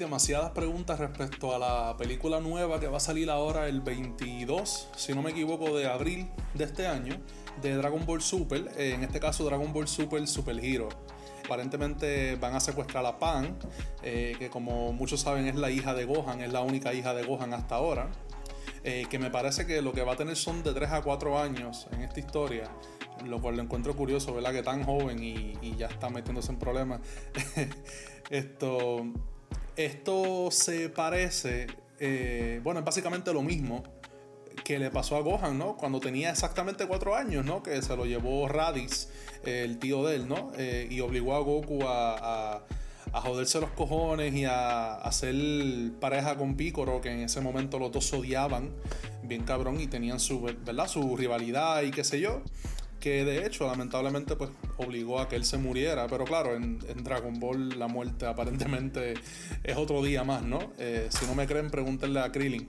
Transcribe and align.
demasiadas 0.00 0.50
preguntas 0.52 0.98
respecto 0.98 1.54
a 1.54 1.58
la 1.58 1.96
película 1.98 2.40
nueva 2.40 2.80
que 2.80 2.88
va 2.88 2.96
a 2.96 3.00
salir 3.00 3.30
ahora 3.30 3.68
el 3.68 3.82
22, 3.82 4.88
si 4.96 5.14
no 5.14 5.22
me 5.22 5.30
equivoco, 5.30 5.76
de 5.76 5.86
abril 5.86 6.26
de 6.54 6.64
este 6.64 6.86
año, 6.86 7.20
de 7.60 7.74
Dragon 7.74 8.04
Ball 8.06 8.22
Super, 8.22 8.72
eh, 8.78 8.94
en 8.94 9.04
este 9.04 9.20
caso 9.20 9.44
Dragon 9.44 9.72
Ball 9.72 9.86
Super 9.86 10.26
Super 10.26 10.58
Hero. 10.64 10.88
Aparentemente 11.44 12.36
van 12.36 12.54
a 12.54 12.60
secuestrar 12.60 13.04
a 13.04 13.18
Pan, 13.18 13.58
eh, 14.02 14.34
que 14.38 14.48
como 14.48 14.92
muchos 14.94 15.20
saben 15.20 15.46
es 15.46 15.54
la 15.54 15.70
hija 15.70 15.92
de 15.92 16.06
Gohan, 16.06 16.40
es 16.40 16.50
la 16.50 16.62
única 16.62 16.94
hija 16.94 17.12
de 17.12 17.22
Gohan 17.24 17.52
hasta 17.52 17.74
ahora. 17.74 18.10
Eh, 18.82 19.04
que 19.10 19.18
me 19.18 19.30
parece 19.30 19.66
que 19.66 19.82
lo 19.82 19.92
que 19.92 20.02
va 20.02 20.14
a 20.14 20.16
tener 20.16 20.36
son 20.36 20.62
de 20.62 20.72
3 20.72 20.92
a 20.92 21.02
4 21.02 21.38
años 21.38 21.88
en 21.92 22.00
esta 22.00 22.20
historia, 22.20 22.70
lo 23.26 23.38
cual 23.38 23.56
lo 23.56 23.62
encuentro 23.62 23.94
curioso, 23.94 24.32
¿verdad? 24.32 24.52
Que 24.52 24.62
tan 24.62 24.82
joven 24.82 25.22
y, 25.22 25.52
y 25.60 25.76
ya 25.76 25.88
está 25.88 26.08
metiéndose 26.08 26.52
en 26.52 26.58
problemas. 26.58 27.00
Esto, 28.30 29.04
esto 29.76 30.50
se 30.50 30.88
parece, 30.88 31.66
eh, 31.98 32.60
bueno, 32.62 32.80
es 32.80 32.86
básicamente 32.86 33.32
lo 33.32 33.42
mismo 33.42 33.82
que 34.64 34.78
le 34.78 34.90
pasó 34.90 35.16
a 35.16 35.20
Gohan, 35.20 35.58
¿no? 35.58 35.76
Cuando 35.76 36.00
tenía 36.00 36.30
exactamente 36.30 36.86
cuatro 36.86 37.14
años, 37.14 37.44
¿no? 37.44 37.62
Que 37.62 37.80
se 37.82 37.96
lo 37.96 38.04
llevó 38.04 38.48
Raditz, 38.48 39.08
el 39.44 39.78
tío 39.78 40.04
de 40.04 40.16
él, 40.16 40.28
¿no? 40.28 40.52
Eh, 40.56 40.86
y 40.90 41.00
obligó 41.00 41.34
a 41.34 41.40
Goku 41.40 41.82
a, 41.86 42.62
a, 43.12 43.20
joderse 43.22 43.60
los 43.60 43.70
cojones 43.70 44.34
y 44.34 44.44
a 44.44 44.94
hacer 44.96 45.34
pareja 46.00 46.36
con 46.36 46.56
Piccolo, 46.56 47.00
que 47.00 47.10
en 47.10 47.20
ese 47.20 47.40
momento 47.40 47.78
los 47.78 47.90
dos 47.90 48.12
odiaban 48.12 48.70
bien 49.22 49.44
cabrón 49.44 49.80
y 49.80 49.86
tenían 49.86 50.20
su, 50.20 50.40
¿verdad? 50.42 50.88
Su 50.88 51.16
rivalidad 51.16 51.82
y 51.82 51.90
qué 51.90 52.04
sé 52.04 52.20
yo 52.20 52.42
que 53.00 53.24
de 53.24 53.46
hecho 53.46 53.66
lamentablemente 53.66 54.36
pues 54.36 54.50
obligó 54.76 55.20
a 55.20 55.28
que 55.28 55.36
él 55.36 55.44
se 55.44 55.58
muriera, 55.58 56.06
pero 56.06 56.24
claro, 56.24 56.54
en, 56.54 56.78
Dragon 57.02 57.40
Ball 57.40 57.78
la 57.78 57.88
muerte 57.88 58.26
aparentemente 58.26 59.14
es 59.64 59.76
otro 59.76 60.02
día 60.02 60.22
más, 60.22 60.42
¿no? 60.42 60.72
Eh, 60.78 61.08
si 61.08 61.26
no 61.26 61.34
me 61.34 61.46
creen, 61.46 61.70
pregúntenle 61.70 62.20
a 62.20 62.30
Krillin. 62.30 62.68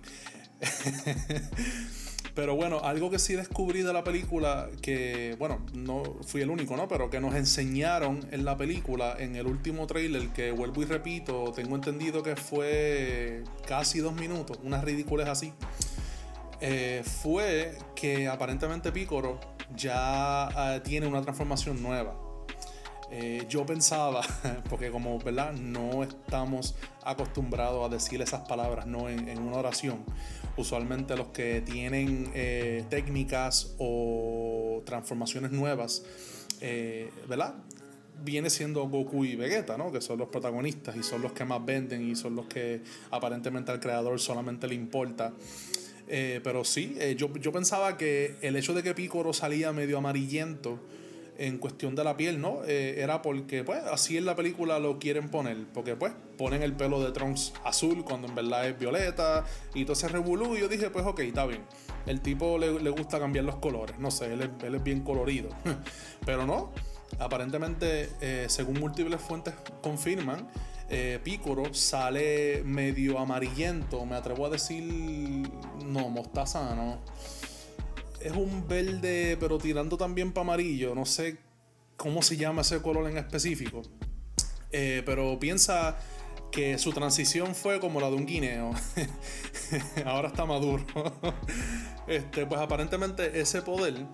pero 2.35 2.55
bueno, 2.55 2.79
algo 2.79 3.09
que 3.09 3.19
sí 3.19 3.33
descubrí 3.33 3.81
de 3.81 3.91
la 3.91 4.03
película, 4.03 4.69
que 4.81 5.35
bueno, 5.37 5.65
no 5.73 6.03
fui 6.25 6.41
el 6.41 6.49
único, 6.49 6.77
¿no? 6.77 6.87
Pero 6.87 7.09
que 7.09 7.19
nos 7.19 7.35
enseñaron 7.35 8.25
en 8.31 8.45
la 8.45 8.55
película, 8.57 9.15
en 9.19 9.35
el 9.35 9.47
último 9.47 9.85
trailer, 9.85 10.29
que 10.29 10.51
vuelvo 10.51 10.81
y 10.81 10.85
repito, 10.85 11.51
tengo 11.53 11.75
entendido 11.75 12.23
que 12.23 12.35
fue 12.37 13.43
casi 13.67 13.99
dos 13.99 14.13
minutos, 14.13 14.59
unas 14.63 14.83
ridículas 14.83 15.27
así. 15.27 15.53
Eh, 16.61 17.03
fue 17.03 17.75
que 17.95 18.27
aparentemente 18.27 18.91
Piccolo 18.91 19.39
ya 19.75 20.49
uh, 20.49 20.83
tiene 20.83 21.07
una 21.07 21.21
transformación 21.21 21.81
nueva. 21.81 22.15
Eh, 23.13 23.45
yo 23.49 23.65
pensaba, 23.65 24.21
porque 24.69 24.89
como 24.89 25.19
verdad 25.19 25.51
no 25.53 26.01
estamos 26.01 26.75
acostumbrados 27.03 27.85
a 27.85 27.93
decir 27.93 28.21
esas 28.21 28.47
palabras 28.47 28.87
¿no? 28.87 29.09
en, 29.09 29.27
en 29.27 29.39
una 29.39 29.57
oración, 29.57 30.05
usualmente 30.55 31.15
los 31.17 31.27
que 31.27 31.61
tienen 31.61 32.31
eh, 32.33 32.85
técnicas 32.89 33.75
o 33.77 34.81
transformaciones 34.85 35.51
nuevas, 35.51 36.03
eh, 36.61 37.09
¿verdad? 37.27 37.55
Viene 38.23 38.49
siendo 38.49 38.87
Goku 38.87 39.25
y 39.25 39.35
Vegeta, 39.35 39.77
¿no? 39.77 39.91
Que 39.91 39.99
son 39.99 40.19
los 40.19 40.29
protagonistas 40.29 40.95
y 40.95 41.03
son 41.03 41.21
los 41.21 41.31
que 41.31 41.43
más 41.43 41.65
venden 41.65 42.07
y 42.07 42.15
son 42.15 42.35
los 42.35 42.45
que 42.45 42.81
aparentemente 43.09 43.71
al 43.71 43.79
creador 43.79 44.19
solamente 44.19 44.67
le 44.67 44.75
importa. 44.75 45.33
Eh, 46.13 46.41
pero 46.43 46.65
sí, 46.65 46.97
eh, 46.99 47.15
yo, 47.17 47.33
yo, 47.35 47.53
pensaba 47.53 47.95
que 47.95 48.35
el 48.41 48.57
hecho 48.57 48.73
de 48.73 48.83
que 48.83 48.93
Piccolo 48.93 49.31
salía 49.31 49.71
medio 49.71 49.97
amarillento 49.97 50.77
en 51.37 51.57
cuestión 51.57 51.95
de 51.95 52.03
la 52.03 52.17
piel, 52.17 52.41
¿no? 52.41 52.65
Eh, 52.67 52.95
era 52.97 53.21
porque, 53.21 53.63
pues, 53.63 53.81
así 53.85 54.17
en 54.17 54.25
la 54.25 54.35
película 54.35 54.77
lo 54.77 54.99
quieren 54.99 55.29
poner. 55.29 55.55
Porque, 55.73 55.95
pues, 55.95 56.11
ponen 56.37 56.63
el 56.63 56.73
pelo 56.73 57.01
de 57.01 57.13
Trunks 57.13 57.53
azul 57.63 58.03
cuando 58.03 58.27
en 58.27 58.35
verdad 58.35 58.67
es 58.67 58.77
violeta 58.77 59.45
y 59.73 59.85
todo 59.85 59.93
ese 59.93 60.09
revolú. 60.09 60.57
Y 60.57 60.59
yo 60.59 60.67
dije, 60.67 60.89
pues, 60.89 61.05
ok, 61.05 61.21
está 61.21 61.45
bien. 61.45 61.61
El 62.05 62.19
tipo 62.19 62.57
le, 62.57 62.81
le 62.81 62.89
gusta 62.89 63.17
cambiar 63.17 63.45
los 63.45 63.55
colores. 63.55 63.97
No 63.97 64.11
sé, 64.11 64.33
él 64.33 64.41
es, 64.41 64.49
él 64.65 64.75
es 64.75 64.83
bien 64.83 65.05
colorido. 65.05 65.47
pero 66.25 66.45
no. 66.45 66.73
Aparentemente, 67.19 68.09
según 68.47 68.79
múltiples 68.79 69.19
fuentes 69.21 69.53
confirman, 69.81 70.47
eh, 70.93 71.19
Piccolo 71.23 71.73
sale 71.73 72.63
medio 72.65 73.17
amarillento, 73.17 74.05
me 74.05 74.17
atrevo 74.17 74.45
a 74.45 74.49
decir, 74.49 74.83
no, 74.83 76.09
mostaza, 76.09 76.75
no. 76.75 76.99
Es 78.19 78.33
un 78.33 78.67
verde, 78.67 79.37
pero 79.39 79.57
tirando 79.57 79.95
también 79.95 80.33
para 80.33 80.41
amarillo, 80.41 80.93
no 80.93 81.05
sé 81.05 81.37
cómo 81.95 82.21
se 82.21 82.35
llama 82.35 82.61
ese 82.61 82.81
color 82.81 83.09
en 83.09 83.17
específico. 83.17 83.83
Eh, 84.73 85.01
pero 85.05 85.39
piensa 85.39 85.97
que 86.51 86.77
su 86.77 86.91
transición 86.91 87.55
fue 87.55 87.79
como 87.79 88.01
la 88.01 88.09
de 88.09 88.17
un 88.17 88.25
guineo. 88.25 88.71
Ahora 90.05 90.27
está 90.27 90.45
maduro. 90.45 90.83
este, 92.07 92.45
pues 92.45 92.59
aparentemente 92.59 93.39
ese 93.39 93.61
poder 93.61 94.05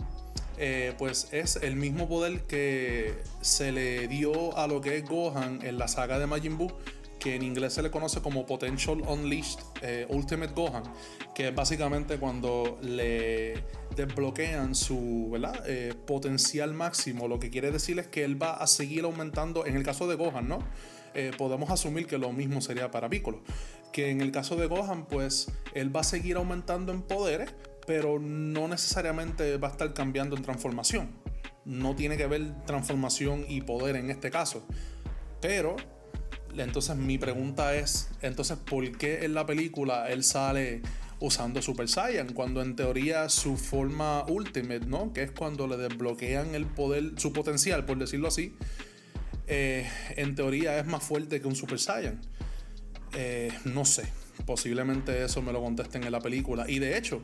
eh, 0.57 0.94
pues 0.97 1.29
es 1.31 1.57
el 1.57 1.75
mismo 1.75 2.07
poder 2.07 2.41
que 2.41 3.13
se 3.41 3.72
le 3.72 4.07
dio 4.07 4.57
a 4.57 4.68
lo 4.68 4.81
que 4.81 4.97
es 4.97 5.06
Gohan 5.06 5.59
en 5.63 5.78
la 5.78 5.88
saga 5.88 6.18
de 6.18 6.25
Majin 6.25 6.57
Buu, 6.57 6.72
que 7.19 7.35
en 7.35 7.44
inglés 7.44 7.73
se 7.73 7.84
le 7.84 7.91
conoce 7.91 8.22
como 8.22 8.45
Potential 8.45 9.01
Unleashed 9.01 9.59
eh, 9.84 10.07
Ultimate 10.09 10.53
Gohan, 10.53 10.84
que 11.35 11.50
es 11.50 11.56
básicamente 11.56 12.17
cuando 12.17 12.79
le 12.81 13.63
desbloquean 13.96 14.73
su 14.73 15.29
¿verdad? 15.31 15.63
Eh, 15.67 15.94
potencial 16.06 16.73
máximo. 16.73 17.28
Lo 17.28 17.40
que 17.40 17.51
quiere 17.51 17.72
decir 17.72 18.00
es 18.00 18.07
que 18.07 18.23
él 18.23 18.41
va 18.41 18.53
a 18.53 18.66
seguir 18.66 19.03
aumentando, 19.03 19.66
en 19.66 19.75
el 19.75 19.84
caso 19.84 20.07
de 20.07 20.16
Gohan, 20.16 20.47
¿no? 20.47 20.59
Podemos 21.35 21.72
asumir 21.72 22.06
que 22.06 22.19
lo 22.19 22.31
mismo 22.31 22.62
sería 22.62 22.91
para 22.91 23.09
Piccolo. 23.09 23.41
Que 23.91 24.12
en 24.12 24.22
el 24.22 24.31
caso 24.31 24.56
de 24.56 24.67
Gohan, 24.67 25.07
pues 25.07 25.51
él 25.73 25.96
va 25.96 26.01
a 26.01 26.03
seguir 26.03 26.35
aumentando 26.35 26.91
en 26.91 27.01
poderes, 27.01 27.56
pero 27.87 28.19
no 28.19 28.67
necesariamente 28.67 29.57
va 29.57 29.69
a 29.69 29.71
estar 29.71 29.93
cambiando 29.93 30.35
en 30.35 30.43
transformación. 30.43 31.09
No 31.63 31.95
tiene 31.95 32.17
que 32.17 32.27
ver 32.27 32.53
transformación 32.65 33.45
y 33.47 33.61
poder 33.61 33.95
en 33.95 34.11
este 34.11 34.29
caso. 34.29 34.67
Pero, 35.41 35.78
entonces 36.57 36.97
mi 36.97 37.17
pregunta 37.17 37.75
es, 37.75 38.09
entonces, 38.22 38.57
¿por 38.57 38.97
qué 38.97 39.23
en 39.23 39.34
la 39.34 39.45
película 39.45 40.09
él 40.09 40.25
sale 40.25 40.81
usando 41.22 41.61
Super 41.61 41.87
Saiyan? 41.87 42.34
Cuando 42.34 42.61
en 42.61 42.75
teoría 42.75 43.29
su 43.29 43.55
forma 43.55 44.25
Ultimate, 44.28 44.85
¿no? 44.85 45.13
Que 45.13 45.23
es 45.23 45.31
cuando 45.31 45.66
le 45.66 45.78
desbloquean 45.78 46.55
el 46.55 46.66
poder, 46.66 47.13
su 47.16 47.31
potencial, 47.31 47.85
por 47.85 47.97
decirlo 47.97 48.28
así, 48.28 48.53
eh, 49.47 49.90
en 50.17 50.35
teoría 50.35 50.78
es 50.78 50.85
más 50.85 51.03
fuerte 51.03 51.40
que 51.40 51.47
un 51.47 51.55
Super 51.55 51.79
Saiyan. 51.79 52.19
Eh, 53.13 53.53
no 53.63 53.85
sé, 53.85 54.11
posiblemente 54.47 55.23
eso 55.23 55.44
me 55.44 55.52
lo 55.52 55.61
contesten 55.61 56.03
en 56.03 56.11
la 56.11 56.22
película. 56.22 56.66
Y 56.67 56.79
de 56.79 56.97
hecho, 56.97 57.22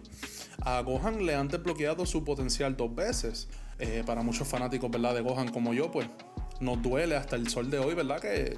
a 0.62 0.82
Gohan 0.82 1.26
le 1.26 1.34
han 1.34 1.48
desbloqueado 1.48 2.06
su 2.06 2.24
potencial 2.24 2.78
dos 2.78 2.94
veces. 2.94 3.48
Eh, 3.80 4.04
para 4.06 4.22
muchos 4.22 4.48
fanáticos, 4.48 4.92
¿verdad? 4.92 5.16
De 5.16 5.22
Gohan 5.22 5.50
como 5.50 5.74
yo, 5.74 5.92
pues 5.92 6.08
nos 6.60 6.82
duele 6.82 7.16
hasta 7.16 7.36
el 7.36 7.50
sol 7.50 7.72
de 7.72 7.80
hoy, 7.80 7.96
¿verdad? 7.96 8.20
Que 8.20 8.58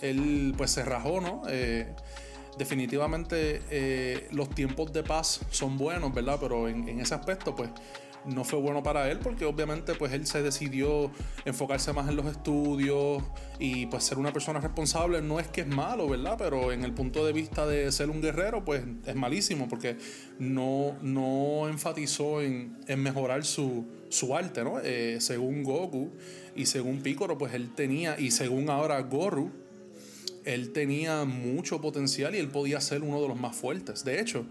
él 0.00 0.54
pues 0.56 0.70
se 0.70 0.84
rajó, 0.84 1.20
¿no? 1.20 1.42
Eh, 1.48 1.94
definitivamente 2.56 3.60
eh, 3.70 4.26
los 4.32 4.48
tiempos 4.48 4.92
de 4.92 5.02
paz 5.02 5.40
son 5.50 5.76
buenos, 5.76 6.14
¿verdad? 6.14 6.38
Pero 6.40 6.68
en, 6.68 6.88
en 6.88 7.00
ese 7.00 7.14
aspecto, 7.14 7.54
pues 7.54 7.70
no 8.26 8.44
fue 8.44 8.58
bueno 8.58 8.82
para 8.82 9.10
él 9.10 9.18
porque 9.18 9.44
obviamente 9.44 9.94
pues 9.94 10.12
él 10.12 10.26
se 10.26 10.42
decidió 10.42 11.10
enfocarse 11.44 11.92
más 11.92 12.08
en 12.08 12.16
los 12.16 12.26
estudios 12.26 13.22
y 13.58 13.86
pues 13.86 14.04
ser 14.04 14.18
una 14.18 14.32
persona 14.32 14.60
responsable 14.60 15.22
no 15.22 15.40
es 15.40 15.48
que 15.48 15.62
es 15.62 15.66
malo, 15.66 16.08
¿verdad? 16.08 16.36
Pero 16.38 16.72
en 16.72 16.84
el 16.84 16.92
punto 16.92 17.24
de 17.24 17.32
vista 17.32 17.66
de 17.66 17.90
ser 17.92 18.10
un 18.10 18.20
guerrero 18.20 18.64
pues 18.64 18.84
es 19.06 19.14
malísimo 19.14 19.68
porque 19.68 19.96
no, 20.38 20.96
no 21.02 21.68
enfatizó 21.68 22.40
en, 22.40 22.78
en 22.86 23.02
mejorar 23.02 23.44
su, 23.44 23.86
su, 24.08 24.34
arte, 24.34 24.64
¿no? 24.64 24.80
Eh, 24.80 25.18
según 25.20 25.62
Goku 25.62 26.12
y 26.56 26.66
según 26.66 27.00
Piccolo 27.00 27.38
pues 27.38 27.54
él 27.54 27.74
tenía 27.74 28.18
y 28.18 28.30
según 28.30 28.70
ahora 28.70 29.00
Goru 29.00 29.50
él 30.44 30.72
tenía 30.72 31.24
mucho 31.24 31.80
potencial 31.80 32.34
y 32.34 32.38
él 32.38 32.48
podía 32.48 32.80
ser 32.80 33.02
uno 33.02 33.20
de 33.20 33.28
los 33.28 33.38
más 33.38 33.56
fuertes. 33.56 34.04
De 34.04 34.20
hecho, 34.20 34.46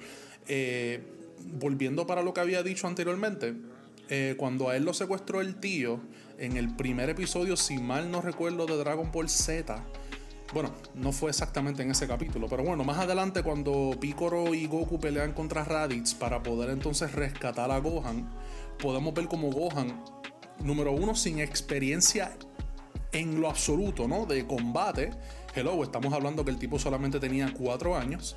eh, 0.47 1.01
volviendo 1.45 2.07
para 2.07 2.21
lo 2.21 2.33
que 2.33 2.41
había 2.41 2.63
dicho 2.63 2.87
anteriormente, 2.87 3.55
eh, 4.09 4.35
cuando 4.37 4.69
a 4.69 4.75
él 4.75 4.83
lo 4.83 4.93
secuestró 4.93 5.41
el 5.41 5.55
tío, 5.55 6.01
en 6.37 6.57
el 6.57 6.75
primer 6.75 7.09
episodio, 7.09 7.55
si 7.55 7.77
mal 7.77 8.11
no 8.11 8.21
recuerdo, 8.21 8.65
de 8.65 8.77
Dragon 8.77 9.11
Ball 9.11 9.29
Z, 9.29 9.83
bueno, 10.53 10.71
no 10.93 11.11
fue 11.11 11.31
exactamente 11.31 11.81
en 11.81 11.91
ese 11.91 12.07
capítulo, 12.07 12.47
pero 12.47 12.63
bueno, 12.63 12.83
más 12.83 12.99
adelante 12.99 13.41
cuando 13.41 13.91
Piccolo 13.99 14.53
y 14.53 14.67
Goku 14.67 14.99
pelean 14.99 15.33
contra 15.33 15.63
Raditz 15.63 16.13
para 16.13 16.43
poder 16.43 16.69
entonces 16.69 17.11
rescatar 17.11 17.71
a 17.71 17.79
Gohan, 17.79 18.29
podemos 18.77 19.13
ver 19.15 19.27
como 19.27 19.51
Gohan, 19.51 20.03
número 20.59 20.91
uno, 20.91 21.15
sin 21.15 21.39
experiencia 21.39 22.37
en 23.13 23.41
lo 23.41 23.49
absoluto, 23.49 24.07
¿no? 24.07 24.25
De 24.25 24.45
combate. 24.45 25.11
Hello, 25.55 25.83
estamos 25.83 26.13
hablando 26.13 26.45
que 26.45 26.51
el 26.51 26.59
tipo 26.59 26.77
solamente 26.77 27.19
tenía 27.19 27.51
cuatro 27.53 27.95
años. 27.95 28.35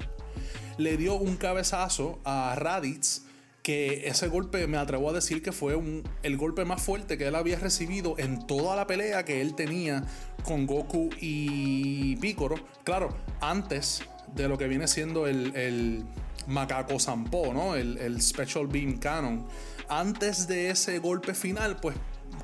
Le 0.78 0.96
dio 0.96 1.14
un 1.14 1.36
cabezazo 1.36 2.18
a 2.24 2.54
Raditz 2.56 3.22
que 3.66 4.06
ese 4.06 4.28
golpe 4.28 4.64
me 4.68 4.76
atrevo 4.76 5.10
a 5.10 5.12
decir 5.12 5.42
que 5.42 5.50
fue 5.50 5.76
el 6.22 6.36
golpe 6.36 6.64
más 6.64 6.80
fuerte 6.80 7.18
que 7.18 7.26
él 7.26 7.34
había 7.34 7.58
recibido 7.58 8.14
en 8.16 8.46
toda 8.46 8.76
la 8.76 8.86
pelea 8.86 9.24
que 9.24 9.40
él 9.40 9.56
tenía 9.56 10.04
con 10.44 10.66
Goku 10.66 11.10
y 11.20 12.14
Piccolo. 12.16 12.54
Claro, 12.84 13.08
antes 13.40 14.04
de 14.36 14.48
lo 14.48 14.56
que 14.56 14.68
viene 14.68 14.86
siendo 14.86 15.26
el, 15.26 16.04
Macaco 16.46 17.00
Sampo. 17.00 17.74
El, 17.74 18.22
Special 18.22 18.68
Beam 18.68 18.98
Cannon. 18.98 19.44
Antes 19.88 20.46
de 20.46 20.70
ese 20.70 21.00
golpe 21.00 21.34
final, 21.34 21.78
pues 21.80 21.96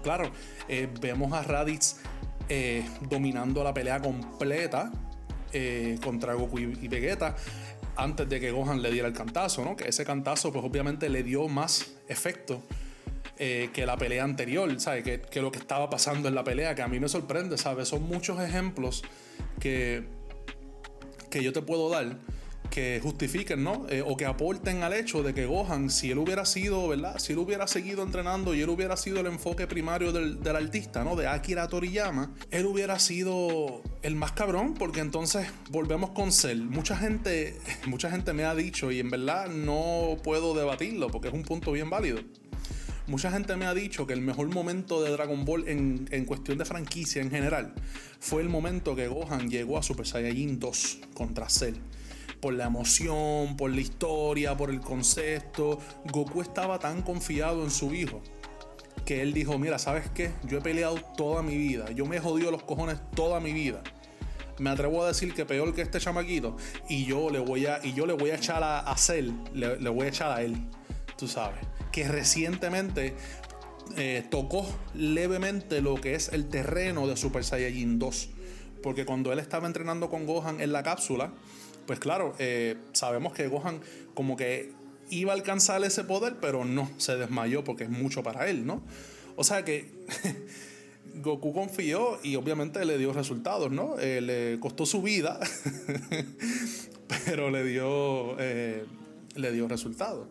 claro, 0.02 0.28
eh, 0.69 0.88
vemos 1.00 1.32
a 1.35 1.44
Raditz 1.44 1.99
eh, 2.49 2.85
dominando 3.08 3.62
la 3.62 3.73
pelea 3.73 4.00
completa 4.00 4.90
eh, 5.52 6.00
contra 6.02 6.35
Goku 6.35 6.58
y 6.58 6.88
Vegeta 6.88 7.37
antes 7.96 8.28
de 8.28 8.40
que 8.40 8.50
Gohan 8.50 8.82
le 8.82 8.90
diera 8.90 9.08
el 9.08 9.14
cantazo, 9.14 9.64
¿no? 9.64 9.76
Que 9.76 9.88
ese 9.88 10.04
cantazo, 10.04 10.52
pues 10.52 10.64
obviamente 10.64 11.08
le 11.08 11.22
dio 11.22 11.48
más 11.48 11.92
efecto 12.08 12.62
eh, 13.38 13.70
que 13.72 13.86
la 13.86 13.96
pelea 13.96 14.24
anterior, 14.24 14.78
¿sabes? 14.80 15.04
Que, 15.04 15.20
que, 15.20 15.40
lo 15.40 15.50
que 15.50 15.58
estaba 15.58 15.90
pasando 15.90 16.28
en 16.28 16.34
la 16.34 16.44
pelea, 16.44 16.74
que 16.74 16.82
a 16.82 16.88
mí 16.88 17.00
me 17.00 17.08
sorprende, 17.08 17.58
¿sabes? 17.58 17.88
Son 17.88 18.02
muchos 18.02 18.40
ejemplos 18.40 19.02
que, 19.60 20.04
que 21.30 21.42
yo 21.42 21.52
te 21.52 21.62
puedo 21.62 21.88
dar 21.88 22.16
que 22.72 23.00
justifiquen, 23.02 23.62
¿no? 23.62 23.86
Eh, 23.90 24.02
o 24.04 24.16
que 24.16 24.24
aporten 24.24 24.82
al 24.82 24.94
hecho 24.94 25.22
de 25.22 25.34
que 25.34 25.44
Gohan, 25.44 25.90
si 25.90 26.10
él 26.10 26.16
hubiera 26.16 26.46
sido, 26.46 26.88
¿verdad? 26.88 27.19
Si 27.19 27.34
él 27.34 27.38
hubiera 27.38 27.66
seguido 27.66 28.02
entrenando 28.02 28.54
y 28.54 28.62
él 28.62 28.70
hubiera 28.70 28.96
sido 28.96 29.20
el 29.20 29.26
enfoque 29.26 29.66
primario 29.66 30.10
del, 30.10 30.42
del, 30.42 30.56
artista, 30.56 31.04
¿no? 31.04 31.14
De 31.14 31.26
Akira 31.26 31.69
Toriyama, 31.69 32.32
él 32.50 32.64
hubiera 32.64 32.98
sido 32.98 33.82
el 34.00 34.16
más 34.16 34.32
cabrón, 34.32 34.72
porque 34.72 35.00
entonces 35.00 35.46
volvemos 35.70 36.10
con 36.10 36.32
Cell. 36.32 36.62
Mucha 36.62 36.96
gente, 36.96 37.58
mucha 37.86 38.10
gente 38.10 38.32
me 38.32 38.44
ha 38.44 38.54
dicho, 38.54 38.90
y 38.90 39.00
en 39.00 39.10
verdad 39.10 39.48
no 39.48 40.16
puedo 40.25 40.54
debatirlo, 40.54 41.08
porque 41.08 41.28
es 41.28 41.34
un 41.34 41.42
punto 41.42 41.72
bien 41.72 41.90
válido. 41.90 42.20
Mucha 43.06 43.30
gente 43.30 43.54
me 43.56 43.66
ha 43.66 43.75
dicho 43.75 44.06
que 44.06 44.14
el 44.14 44.22
mejor 44.22 44.48
momento 44.48 45.02
de 45.02 45.10
Dragon 45.10 45.44
Ball 45.44 45.68
en, 45.68 46.08
en, 46.10 46.25
cuestión 46.25 46.56
de 46.56 46.64
franquicia 46.64 47.20
en 47.20 47.30
general 47.30 47.75
fue 48.18 48.40
el 48.40 48.48
momento 48.48 48.96
que 48.96 49.08
Gohan 49.08 49.50
llegó 49.50 49.76
a 49.76 49.82
Super 49.82 50.06
Saiyajin 50.06 50.58
2 50.58 51.00
contra 51.12 51.50
Cell 51.50 51.75
por 52.42 52.54
la 52.54 52.64
emoción, 52.64 53.56
por 53.56 53.70
la 53.70 53.80
historia, 53.80 54.56
por 54.56 54.70
el 54.70 54.80
concepto. 54.80 55.78
Goku 56.06 56.42
estaba 56.42 56.80
tan 56.80 57.02
confiado 57.02 57.62
en 57.62 57.70
su 57.70 57.94
hijo 57.94 58.20
que 59.06 59.22
él 59.22 59.32
dijo, 59.32 59.60
mira, 59.60 59.78
¿sabes 59.78 60.10
qué? 60.10 60.32
Yo 60.48 60.58
he 60.58 60.60
peleado 60.60 60.96
toda 61.16 61.42
mi 61.42 61.56
vida, 61.56 61.92
yo 61.92 62.04
me 62.04 62.16
he 62.16 62.20
jodido 62.20 62.50
los 62.50 62.64
cojones 62.64 62.98
toda 63.14 63.38
mi 63.38 63.52
vida. 63.52 63.80
Me 64.58 64.70
atrevo 64.70 65.04
a 65.04 65.08
decir 65.08 65.34
que 65.34 65.46
peor 65.46 65.72
que 65.72 65.82
este 65.82 66.00
chamaquito 66.00 66.56
y 66.88 67.04
yo 67.04 67.30
le 67.30 67.38
voy 67.38 67.66
a, 67.66 67.80
y 67.84 67.94
yo 67.94 68.06
le 68.06 68.12
voy 68.12 68.30
a 68.30 68.34
echar 68.34 68.62
a, 68.64 68.80
a 68.80 68.96
Cell, 68.96 69.30
le, 69.54 69.88
voy 69.88 70.06
a 70.06 70.08
echar 70.08 70.32
a 70.32 70.42
él, 70.42 70.56
tú 71.16 71.28
sabes. 71.28 71.60
Que 71.92 72.08
recientemente 72.08 73.14
eh, 73.96 74.26
tocó 74.30 74.66
levemente 74.94 75.80
lo 75.80 75.94
que 75.94 76.16
es 76.16 76.28
el 76.32 76.48
terreno 76.48 77.06
de 77.06 77.16
Super 77.16 77.44
Saiyajin 77.44 78.00
2. 78.00 78.30
Porque 78.82 79.04
cuando 79.04 79.32
él 79.32 79.38
estaba 79.38 79.68
entrenando 79.68 80.10
con 80.10 80.26
Gohan 80.26 80.60
en 80.60 80.72
la 80.72 80.82
cápsula, 80.82 81.32
pues 81.92 82.00
claro, 82.00 82.34
eh, 82.38 82.78
sabemos 82.94 83.34
que 83.34 83.48
Gohan 83.48 83.82
como 84.14 84.34
que 84.34 84.72
iba 85.10 85.32
a 85.32 85.34
alcanzar 85.34 85.84
ese 85.84 86.04
poder, 86.04 86.36
pero 86.40 86.64
no, 86.64 86.90
se 86.96 87.18
desmayó 87.18 87.64
porque 87.64 87.84
es 87.84 87.90
mucho 87.90 88.22
para 88.22 88.48
él, 88.48 88.64
¿no? 88.64 88.80
O 89.36 89.44
sea 89.44 89.62
que 89.62 89.90
Goku 91.16 91.52
confió 91.52 92.18
y 92.22 92.36
obviamente 92.36 92.82
le 92.86 92.96
dio 92.96 93.12
resultados, 93.12 93.70
¿no? 93.70 93.98
Eh, 93.98 94.22
le 94.22 94.58
costó 94.58 94.86
su 94.86 95.02
vida, 95.02 95.38
pero 97.26 97.50
le 97.50 97.62
dio, 97.62 98.40
eh, 98.40 98.86
le 99.34 99.52
dio 99.52 99.68
resultados. 99.68 100.28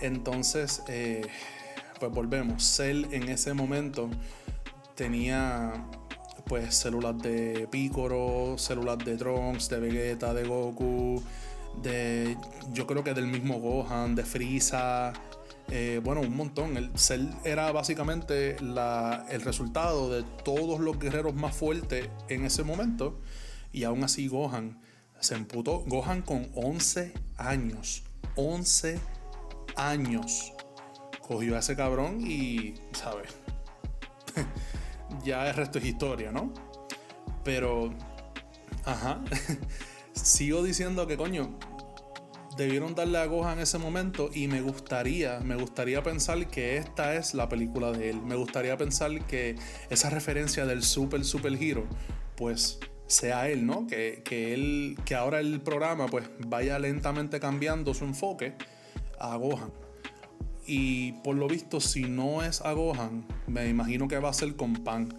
Entonces, 0.00 0.82
pues 0.86 2.10
volvemos. 2.10 2.64
Cell 2.64 3.04
en 3.10 3.28
ese 3.28 3.52
momento 3.52 4.08
tenía 4.94 5.74
pues 6.50 6.74
células 6.74 7.16
de 7.22 7.68
Piccolo, 7.70 8.58
células 8.58 8.98
de 8.98 9.16
Trunks, 9.16 9.68
de 9.68 9.78
Vegeta, 9.78 10.34
de 10.34 10.42
Goku, 10.42 11.22
de 11.80 12.36
yo 12.72 12.88
creo 12.88 13.04
que 13.04 13.14
del 13.14 13.28
mismo 13.28 13.60
Gohan, 13.60 14.16
de 14.16 14.24
Frieza, 14.24 15.12
eh, 15.70 16.00
bueno, 16.02 16.22
un 16.22 16.36
montón. 16.36 16.76
El 16.76 16.90
Cell 16.98 17.28
era 17.44 17.70
básicamente 17.70 18.56
la, 18.60 19.26
el 19.30 19.42
resultado 19.42 20.10
de 20.10 20.24
todos 20.44 20.80
los 20.80 20.98
guerreros 20.98 21.36
más 21.36 21.54
fuertes 21.54 22.08
en 22.28 22.44
ese 22.44 22.64
momento 22.64 23.20
y 23.72 23.84
aún 23.84 24.02
así 24.02 24.26
Gohan 24.26 24.82
se 25.20 25.36
emputó. 25.36 25.84
Gohan 25.86 26.20
con 26.20 26.50
11 26.56 27.12
años, 27.36 28.02
11 28.34 28.98
años, 29.76 30.52
cogió 31.20 31.54
a 31.54 31.60
ese 31.60 31.76
cabrón 31.76 32.20
y, 32.20 32.74
¿sabes? 32.90 33.28
ya 35.22 35.48
el 35.48 35.54
resto 35.54 35.78
es 35.78 35.84
historia, 35.84 36.32
¿no? 36.32 36.52
Pero, 37.44 37.92
ajá, 38.84 39.20
sigo 40.12 40.62
diciendo 40.62 41.06
que 41.06 41.16
coño, 41.16 41.58
debieron 42.56 42.94
darle 42.94 43.18
a 43.18 43.26
Gohan 43.26 43.54
en 43.54 43.60
ese 43.60 43.78
momento 43.78 44.30
y 44.32 44.48
me 44.48 44.60
gustaría, 44.60 45.40
me 45.40 45.56
gustaría 45.56 46.02
pensar 46.02 46.46
que 46.48 46.76
esta 46.76 47.14
es 47.14 47.34
la 47.34 47.48
película 47.48 47.92
de 47.92 48.10
él. 48.10 48.22
Me 48.22 48.34
gustaría 48.34 48.76
pensar 48.76 49.26
que 49.26 49.56
esa 49.88 50.10
referencia 50.10 50.66
del 50.66 50.82
Super 50.82 51.24
Super 51.24 51.54
Hero, 51.60 51.86
pues 52.36 52.78
sea 53.06 53.48
él, 53.48 53.66
¿no? 53.66 53.86
Que, 53.86 54.22
que, 54.24 54.54
él, 54.54 54.98
que 55.04 55.14
ahora 55.14 55.40
el 55.40 55.60
programa 55.60 56.06
pues 56.06 56.28
vaya 56.46 56.78
lentamente 56.78 57.40
cambiando 57.40 57.94
su 57.94 58.04
enfoque 58.04 58.54
a 59.18 59.36
Gohan. 59.36 59.72
Y 60.72 61.14
por 61.24 61.34
lo 61.34 61.48
visto, 61.48 61.80
si 61.80 62.04
no 62.04 62.44
es 62.44 62.60
a 62.60 62.70
Gohan, 62.74 63.26
me 63.48 63.68
imagino 63.68 64.06
que 64.06 64.20
va 64.20 64.28
a 64.28 64.32
ser 64.32 64.54
con 64.54 64.84
Pan. 64.84 65.12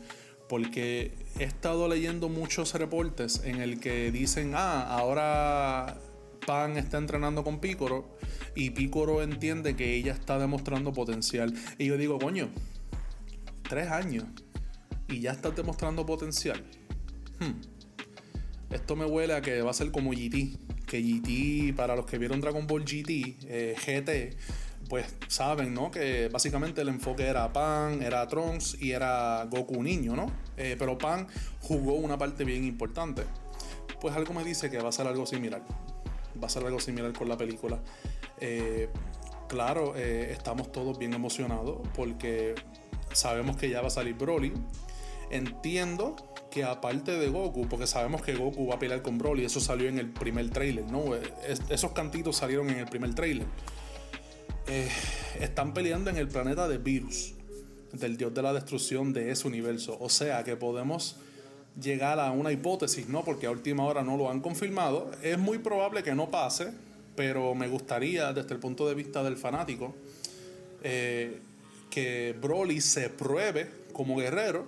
Porque 0.48 1.12
he 1.40 1.44
estado 1.44 1.90
leyendo 1.90 2.30
muchos 2.30 2.74
reportes 2.74 3.42
en 3.44 3.60
el 3.60 3.82
que 3.82 4.14
dicen, 4.14 4.54
ah, 4.56 4.88
ahora 4.88 5.98
Pan 6.48 6.78
está 6.78 7.00
entrenando 7.00 7.44
con 7.44 7.60
Picoro 7.60 8.18
y 8.56 8.70
Picoro 8.70 9.22
entiende 9.22 9.76
que 9.76 9.94
ella 9.94 10.14
está 10.14 10.40
demostrando 10.40 10.94
potencial. 10.94 11.54
Y 11.78 11.88
yo 11.88 11.98
digo, 11.98 12.18
coño, 12.18 12.48
tres 13.68 13.90
años 13.90 14.24
y 15.10 15.20
ya 15.20 15.34
estás 15.34 15.54
demostrando 15.54 16.06
potencial. 16.06 16.64
Hmm. 17.42 17.60
Esto 18.74 18.96
me 18.96 19.04
huele 19.04 19.34
a 19.34 19.42
que 19.42 19.62
va 19.62 19.72
a 19.72 19.74
ser 19.74 19.92
como 19.92 20.12
GT. 20.12 20.58
Que 20.88 21.02
GT, 21.02 21.76
para 21.76 21.98
los 21.98 22.06
que 22.06 22.18
vieron 22.18 22.40
Dragon 22.40 22.66
Ball 22.68 22.86
GT, 22.86 23.36
eh, 23.44 23.76
GT, 23.78 24.38
pues 24.92 25.06
saben, 25.30 25.74
¿no? 25.74 25.90
Que 25.90 26.28
básicamente 26.28 26.82
el 26.82 26.90
enfoque 26.90 27.26
era 27.26 27.54
Pan, 27.54 28.04
era 28.04 28.28
Trunks 28.28 28.76
y 28.82 28.92
era 28.92 29.48
Goku 29.50 29.82
niño, 29.82 30.18
¿no? 30.18 30.30
Eh, 30.58 30.76
pero 30.78 30.98
Pan 30.98 31.28
jugó 31.62 31.94
una 31.94 32.18
parte 32.18 32.44
bien 32.44 32.66
importante. 32.66 33.24
Pues 34.02 34.14
algo 34.14 34.34
me 34.34 34.44
dice 34.44 34.70
que 34.70 34.80
va 34.80 34.90
a 34.90 34.92
ser 34.92 35.08
algo 35.08 35.26
similar. 35.26 35.64
Va 36.44 36.48
a 36.48 36.50
ser 36.50 36.66
algo 36.66 36.78
similar 36.82 37.14
con 37.14 37.30
la 37.30 37.38
película. 37.38 37.80
Eh, 38.42 38.90
claro, 39.48 39.94
eh, 39.96 40.34
estamos 40.34 40.74
todos 40.74 41.00
bien 41.00 41.14
emocionados 41.14 41.88
porque 41.96 42.56
sabemos 43.14 43.56
que 43.56 43.70
ya 43.70 43.80
va 43.80 43.88
a 43.88 43.92
salir 43.92 44.16
Broly. 44.16 44.52
Entiendo 45.30 46.18
que 46.52 46.66
aparte 46.66 47.14
de 47.14 47.30
Goku, 47.30 47.70
porque 47.70 47.88
sabemos 47.88 48.24
que 48.24 48.36
Goku 48.36 48.68
va 48.68 48.76
a 48.76 48.80
pelear 48.80 49.02
con 49.02 49.18
Broly, 49.18 49.46
eso 49.46 49.62
salió 49.62 49.88
en 49.88 50.00
el 50.00 50.10
primer 50.10 50.50
trailer, 50.50 50.92
¿no? 50.92 51.16
esos 51.16 51.94
cantitos 51.94 52.36
salieron 52.36 52.70
en 52.70 52.80
el 52.80 52.88
primer 52.88 53.16
trailer 53.16 53.48
eh, 54.74 54.88
están 55.42 55.74
peleando 55.74 56.10
en 56.12 56.16
el 56.16 56.30
planeta 56.30 56.66
de 56.66 56.78
Virus, 56.78 57.34
del 57.92 58.16
dios 58.16 58.34
de 58.34 58.42
la 58.42 58.54
destrucción 58.54 59.12
de 59.12 59.30
ese 59.30 59.46
universo. 59.46 59.98
O 60.00 60.08
sea 60.08 60.46
que 60.46 60.56
podemos 60.56 61.18
llegar 61.78 62.22
a 62.22 62.32
una 62.32 62.54
hipótesis, 62.54 63.10
¿no? 63.10 63.26
Porque 63.26 63.48
a 63.48 63.52
última 63.52 63.84
hora 63.84 64.02
no 64.02 64.16
lo 64.16 64.32
han 64.32 64.40
confirmado. 64.40 65.12
Es 65.22 65.38
muy 65.38 65.58
probable 65.58 66.04
que 66.04 66.16
no 66.16 66.32
pase, 66.32 66.72
pero 67.18 67.54
me 67.54 67.68
gustaría, 67.68 68.32
desde 68.32 68.54
el 68.54 68.62
punto 68.62 68.88
de 68.88 68.96
vista 68.96 69.22
del 69.24 69.36
fanático, 69.36 69.94
eh, 70.84 71.42
que 71.90 72.34
Broly 72.42 72.80
se 72.80 73.10
pruebe 73.10 73.70
como 73.92 74.16
guerrero 74.16 74.68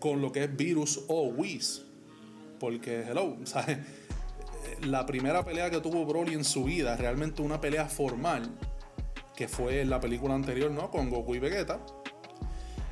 con 0.00 0.20
lo 0.20 0.32
que 0.32 0.42
es 0.42 0.56
Virus 0.56 1.02
o 1.06 1.28
Whis. 1.28 1.82
Porque, 2.58 3.02
hello, 3.08 3.36
¿sabes? 3.44 3.78
La 4.82 5.06
primera 5.06 5.44
pelea 5.44 5.70
que 5.70 5.80
tuvo 5.80 6.04
Broly 6.04 6.34
en 6.34 6.44
su 6.44 6.64
vida, 6.64 6.96
realmente 6.96 7.40
una 7.40 7.60
pelea 7.60 7.86
formal, 7.86 8.50
que 9.38 9.46
fue 9.46 9.84
la 9.84 10.00
película 10.00 10.34
anterior, 10.34 10.68
¿no? 10.68 10.90
Con 10.90 11.10
Goku 11.10 11.36
y 11.36 11.38
Vegeta. 11.38 11.78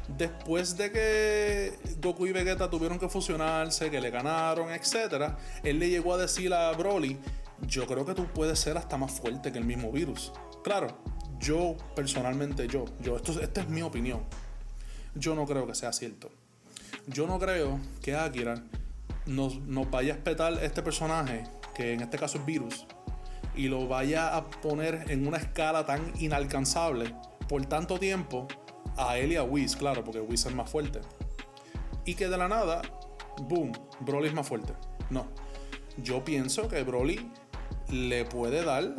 Después 0.06 0.76
de 0.76 0.92
que 0.92 1.72
Goku 2.00 2.28
y 2.28 2.30
Vegeta 2.30 2.70
tuvieron 2.70 3.00
que 3.00 3.08
fusionarse, 3.08 3.90
que 3.90 4.00
le 4.00 4.10
ganaron, 4.10 4.70
etc., 4.70 5.32
él 5.64 5.80
le 5.80 5.90
llegó 5.90 6.14
a 6.14 6.18
decir 6.18 6.54
a 6.54 6.70
Broly, 6.70 7.18
yo 7.62 7.84
creo 7.88 8.06
que 8.06 8.14
tú 8.14 8.28
puedes 8.32 8.60
ser 8.60 8.78
hasta 8.78 8.96
más 8.96 9.10
fuerte 9.10 9.50
que 9.50 9.58
el 9.58 9.64
mismo 9.64 9.90
virus. 9.90 10.32
Claro, 10.62 10.96
yo 11.40 11.76
personalmente, 11.96 12.68
yo, 12.68 12.84
yo, 13.00 13.16
esto, 13.16 13.40
esta 13.40 13.62
es 13.62 13.68
mi 13.68 13.82
opinión. 13.82 14.20
Yo 15.16 15.34
no 15.34 15.46
creo 15.46 15.66
que 15.66 15.74
sea 15.74 15.92
cierto. 15.92 16.30
Yo 17.08 17.26
no 17.26 17.40
creo 17.40 17.80
que 18.02 18.14
Akira 18.14 18.62
nos, 19.26 19.58
nos 19.62 19.90
vaya 19.90 20.12
a 20.12 20.16
espetar 20.16 20.62
este 20.62 20.80
personaje, 20.80 21.42
que 21.74 21.94
en 21.94 22.02
este 22.02 22.16
caso 22.16 22.38
es 22.38 22.46
virus, 22.46 22.86
y 23.56 23.68
lo 23.68 23.88
vaya 23.88 24.36
a 24.36 24.48
poner 24.48 25.06
en 25.08 25.26
una 25.26 25.38
escala 25.38 25.86
tan 25.86 26.12
inalcanzable 26.20 27.14
por 27.48 27.64
tanto 27.66 27.98
tiempo 27.98 28.46
a 28.96 29.18
él 29.18 29.32
y 29.32 29.36
a 29.36 29.42
Whis, 29.42 29.76
claro, 29.76 30.04
porque 30.04 30.20
Whis 30.20 30.46
es 30.46 30.54
más 30.54 30.70
fuerte. 30.70 31.00
Y 32.04 32.14
que 32.14 32.28
de 32.28 32.36
la 32.36 32.48
nada, 32.48 32.82
boom, 33.42 33.72
Broly 34.00 34.28
es 34.28 34.34
más 34.34 34.46
fuerte. 34.46 34.74
No. 35.10 35.26
Yo 35.96 36.24
pienso 36.24 36.68
que 36.68 36.82
Broly 36.82 37.30
le 37.90 38.24
puede 38.24 38.64
dar 38.64 38.94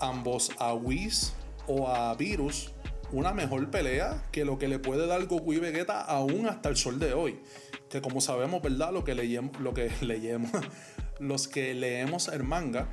ambos 0.00 0.50
a 0.58 0.74
Whis 0.74 1.34
o 1.66 1.88
a 1.88 2.14
Virus 2.14 2.72
una 3.12 3.32
mejor 3.32 3.70
pelea 3.70 4.22
que 4.30 4.44
lo 4.44 4.58
que 4.58 4.68
le 4.68 4.78
puede 4.78 5.06
dar 5.06 5.26
Goku 5.26 5.52
y 5.52 5.58
Vegeta 5.58 6.00
aún 6.00 6.46
hasta 6.46 6.68
el 6.68 6.76
sol 6.76 6.98
de 6.98 7.12
hoy. 7.12 7.40
Que 7.88 8.00
como 8.00 8.20
sabemos, 8.20 8.62
¿verdad? 8.62 8.92
Lo 8.92 9.04
que 9.04 9.14
leemos, 9.14 9.58
lo 9.60 9.74
que 9.74 9.90
los 11.18 11.48
que 11.48 11.74
leemos 11.74 12.28
el 12.28 12.44
manga, 12.44 12.88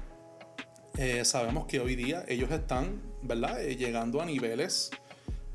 eh, 0.97 1.23
sabemos 1.25 1.67
que 1.67 1.79
hoy 1.79 1.95
día 1.95 2.25
ellos 2.27 2.51
están, 2.51 3.01
¿verdad? 3.21 3.63
Eh, 3.63 3.75
llegando 3.75 4.21
a 4.21 4.25
niveles 4.25 4.89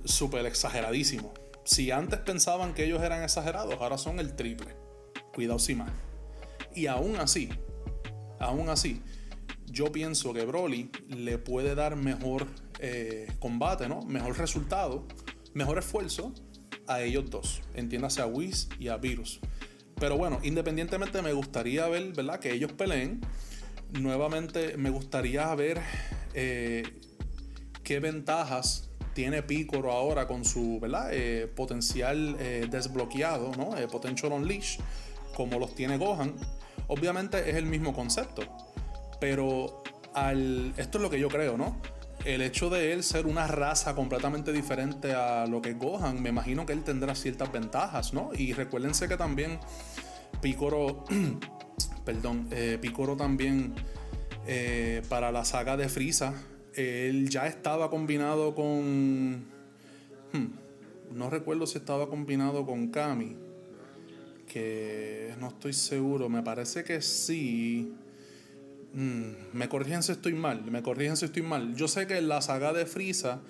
súper 0.04 0.46
exageradísimos. 0.46 1.32
Si 1.64 1.90
antes 1.90 2.20
pensaban 2.20 2.75
que 2.75 2.84
ellos 2.84 3.02
eran 3.02 3.22
exagerados, 3.22 3.75
ahora 3.80 3.99
son 3.99 4.18
el 4.18 4.34
triple. 4.34 4.75
Cuidado 5.34 5.58
si 5.58 5.75
más. 5.75 5.90
Y 6.75 6.87
aún 6.87 7.16
así, 7.16 7.49
aún 8.38 8.68
así, 8.68 9.02
yo 9.66 9.90
pienso 9.90 10.32
que 10.32 10.44
Broly 10.44 10.90
le 11.08 11.38
puede 11.38 11.75
dar 11.75 11.96
mejor 11.96 12.46
eh, 12.78 13.26
combate, 13.38 13.88
¿no? 13.88 14.02
Mejor 14.02 14.38
resultado, 14.38 15.06
mejor 15.54 15.78
esfuerzo 15.78 16.32
a 16.87 17.02
ellos 17.02 17.30
dos. 17.30 17.62
Entiéndase 17.75 18.20
a 18.22 18.26
Whis 18.26 18.68
y 18.78 18.88
a 18.88 18.96
Virus. 18.96 19.40
Pero 19.99 20.16
bueno, 20.16 20.40
independientemente 20.42 21.22
me 21.22 21.32
gustaría 21.32 21.87
ver, 21.88 22.12
¿verdad? 22.12 22.40
Que 22.40 22.52
ellos 22.52 22.72
peleen. 22.72 23.20
Nuevamente 23.92 24.76
me 24.76 24.90
gustaría 24.90 25.54
ver 25.54 25.80
eh, 26.34 26.82
qué 27.82 28.00
ventajas 28.00 28.90
tiene 29.14 29.42
Piccolo 29.42 29.92
ahora 29.92 30.26
con 30.26 30.44
su 30.44 30.80
¿verdad? 30.80 31.11
Eh, 31.12 31.46
potencial 31.46 32.37
desbloqueado, 32.70 33.52
¿no? 33.56 33.70
potential 33.88 34.32
Unleash, 34.32 34.78
como 35.34 35.58
los 35.58 35.75
tiene 35.75 35.99
Gohan. 35.99 36.34
Obviamente 36.88 37.50
es 37.50 37.56
el 37.56 37.66
mismo 37.66 37.92
concepto 37.92 38.42
pero 39.22 39.84
al, 40.14 40.75
esto 40.76 40.99
es 40.99 41.02
lo 41.02 41.08
que 41.08 41.20
yo 41.20 41.28
creo, 41.28 41.56
¿no? 41.56 41.80
El 42.25 42.42
hecho 42.42 42.70
de 42.70 42.92
él 42.92 43.04
ser 43.04 43.26
una 43.26 43.46
raza 43.46 43.94
completamente 43.94 44.52
diferente 44.52 45.12
a 45.14 45.46
lo 45.46 45.62
que 45.62 45.70
es 45.70 45.78
Gohan, 45.78 46.20
me 46.20 46.30
imagino 46.30 46.66
que 46.66 46.72
él 46.72 46.82
tendrá 46.82 47.14
ciertas 47.14 47.52
ventajas, 47.52 48.12
¿no? 48.12 48.30
Y 48.34 48.52
recuérdense 48.52 49.06
que 49.06 49.16
también 49.16 49.61
Picoro, 50.40 51.04
perdón, 52.04 52.49
eh, 52.50 52.78
Picoro 52.80 53.16
también 53.16 53.75
eh, 54.47 55.02
para 55.09 55.30
la 55.32 55.44
saga 55.44 55.76
de 55.76 55.88
Frieza, 55.88 56.35
él 56.75 57.28
ya 57.28 57.47
estaba 57.47 57.90
combinado 57.90 58.54
con... 58.54 59.44
Hmm, 60.32 60.47
no 61.14 61.30
recuerdo 61.30 61.66
si 61.66 61.78
estaba 61.78 62.09
combinado 62.09 62.64
con 62.64 62.88
Kami, 62.88 63.37
que 64.47 65.35
no 65.40 65.49
estoy 65.49 65.73
seguro, 65.73 66.28
me 66.28 66.42
parece 66.42 66.85
que 66.85 67.00
sí. 67.02 67.92
Mm, 68.94 69.56
me 69.56 69.68
corrigen 69.68 70.02
si 70.02 70.12
estoy 70.12 70.35
mal, 70.35 70.64
me 70.71 70.82
corrigen 70.82 71.16
si 71.16 71.26
estoy 71.26 71.42
mal. 71.42 71.75
Yo 71.75 71.88
sé 71.88 72.06
que 72.06 72.18
en 72.18 72.28
la 72.28 72.42
saga 72.42 72.73
de 72.73 72.87
Frieza, 72.87 73.40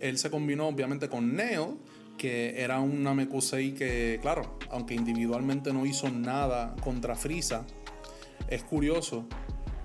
él 0.00 0.18
se 0.18 0.30
combinó 0.30 0.68
obviamente 0.68 1.08
con 1.08 1.34
Neo, 1.34 1.78
que 2.16 2.62
era 2.62 2.80
un 2.80 3.02
Namekusei 3.02 3.74
que, 3.74 4.18
claro, 4.22 4.58
aunque 4.70 4.94
individualmente 4.94 5.72
no 5.72 5.86
hizo 5.86 6.10
nada 6.10 6.74
contra 6.82 7.14
Frieza, 7.14 7.64
es 8.48 8.62
curioso 8.62 9.26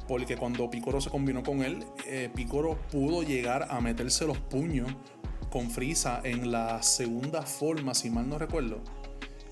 porque 0.08 0.38
cuando 0.38 0.70
Picoro 0.70 1.02
se 1.02 1.10
combinó 1.10 1.44
con 1.44 1.62
él, 1.62 1.86
eh, 2.08 2.30
Picoro 2.34 2.78
pudo 2.92 3.24
llegar 3.24 3.68
a 3.70 3.80
meterse 3.82 4.26
los 4.26 4.38
puños 4.38 4.92
con 5.52 5.70
Frieza 5.70 6.22
en 6.24 6.52
la 6.52 6.82
segunda 6.84 7.44
forma, 7.44 7.94
si 7.94 8.10
mal 8.10 8.28
no 8.28 8.38
recuerdo 8.38 8.82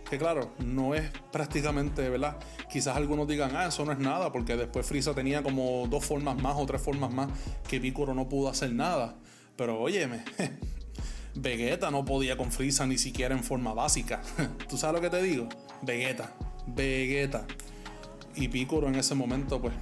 que 0.10 0.18
claro, 0.18 0.52
no 0.60 0.96
es 0.96 1.10
prácticamente, 1.32 2.08
¿verdad? 2.10 2.38
Quizás 2.72 2.96
algunos 2.96 3.28
digan, 3.28 3.56
ah, 3.56 3.68
eso 3.68 3.84
no 3.86 3.92
es 3.92 4.00
nada, 4.00 4.32
porque 4.32 4.56
después 4.56 4.86
Frieza 4.86 5.14
tenía 5.14 5.44
como 5.44 5.88
dos 5.88 6.06
formas 6.06 6.42
más 6.42 6.56
o 6.58 6.66
tres 6.66 6.82
formas 6.82 7.14
más 7.14 7.30
que 7.68 7.80
Piccolo 7.80 8.14
no 8.14 8.30
pudo 8.30 8.50
hacer 8.50 8.72
nada. 8.72 9.16
Pero 9.56 9.80
óyeme, 9.80 10.24
Vegeta 11.40 11.92
no 11.92 12.04
podía 12.04 12.36
con 12.36 12.52
Frieza 12.52 12.88
ni 12.88 12.98
siquiera 12.98 13.36
en 13.36 13.44
forma 13.44 13.74
básica. 13.74 14.22
¿Tú 14.68 14.78
sabes 14.78 14.96
lo 14.96 15.02
que 15.02 15.16
te 15.16 15.22
digo? 15.22 15.48
Vegeta, 15.84 16.32
Vegeta. 16.66 17.46
Y 18.36 18.48
Piccolo 18.48 18.88
en 18.88 18.96
ese 18.96 19.14
momento, 19.14 19.62
pues, 19.62 19.74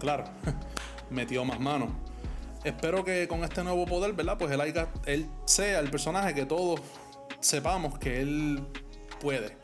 claro, 0.00 0.24
metió 1.10 1.44
más 1.44 1.60
manos. 1.60 1.90
Espero 2.64 3.04
que 3.04 3.28
con 3.28 3.44
este 3.44 3.62
nuevo 3.62 3.86
poder, 3.86 4.14
¿verdad? 4.14 4.36
Pues 4.36 4.50
él, 4.50 4.60
él 5.06 5.26
sea 5.44 5.78
el 5.78 5.90
personaje 5.90 6.34
que 6.34 6.44
todos 6.44 6.80
sepamos 7.38 7.98
que 7.98 8.20
él 8.20 8.66
puede, 9.20 9.56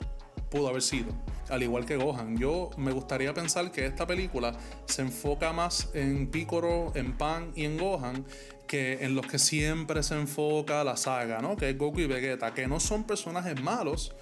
pudo 0.53 0.69
haber 0.69 0.83
sido. 0.83 1.13
Al 1.49 1.63
igual 1.63 1.87
que 1.87 1.97
Gohan, 1.97 2.37
yo 2.37 2.71
me 2.77 2.93
gustaría 2.93 3.33
pensar 3.33 3.73
que 3.73 3.87
esta 3.87 4.07
película 4.07 4.55
se 4.85 5.03
enfoca 5.03 5.53
más 5.53 5.89
en 5.95 6.29
Piccolo, 6.29 6.93
en 6.95 7.17
Pan 7.17 7.53
y 7.57 7.65
en 7.65 7.79
Gohan 7.79 8.27
que 8.69 9.05
en 9.05 9.15
los 9.15 9.27
que 9.27 9.39
siempre 9.39 10.03
se 10.03 10.15
enfoca 10.15 10.85
la 10.85 10.97
saga, 10.97 11.41
¿no? 11.41 11.57
Que 11.57 11.71
es 11.71 11.79
Goku 11.79 12.01
y 12.01 12.07
Vegeta, 12.07 12.55
que 12.55 12.67
no 12.67 12.81
son 12.81 13.05
personajes 13.05 13.61
malos, 13.61 14.15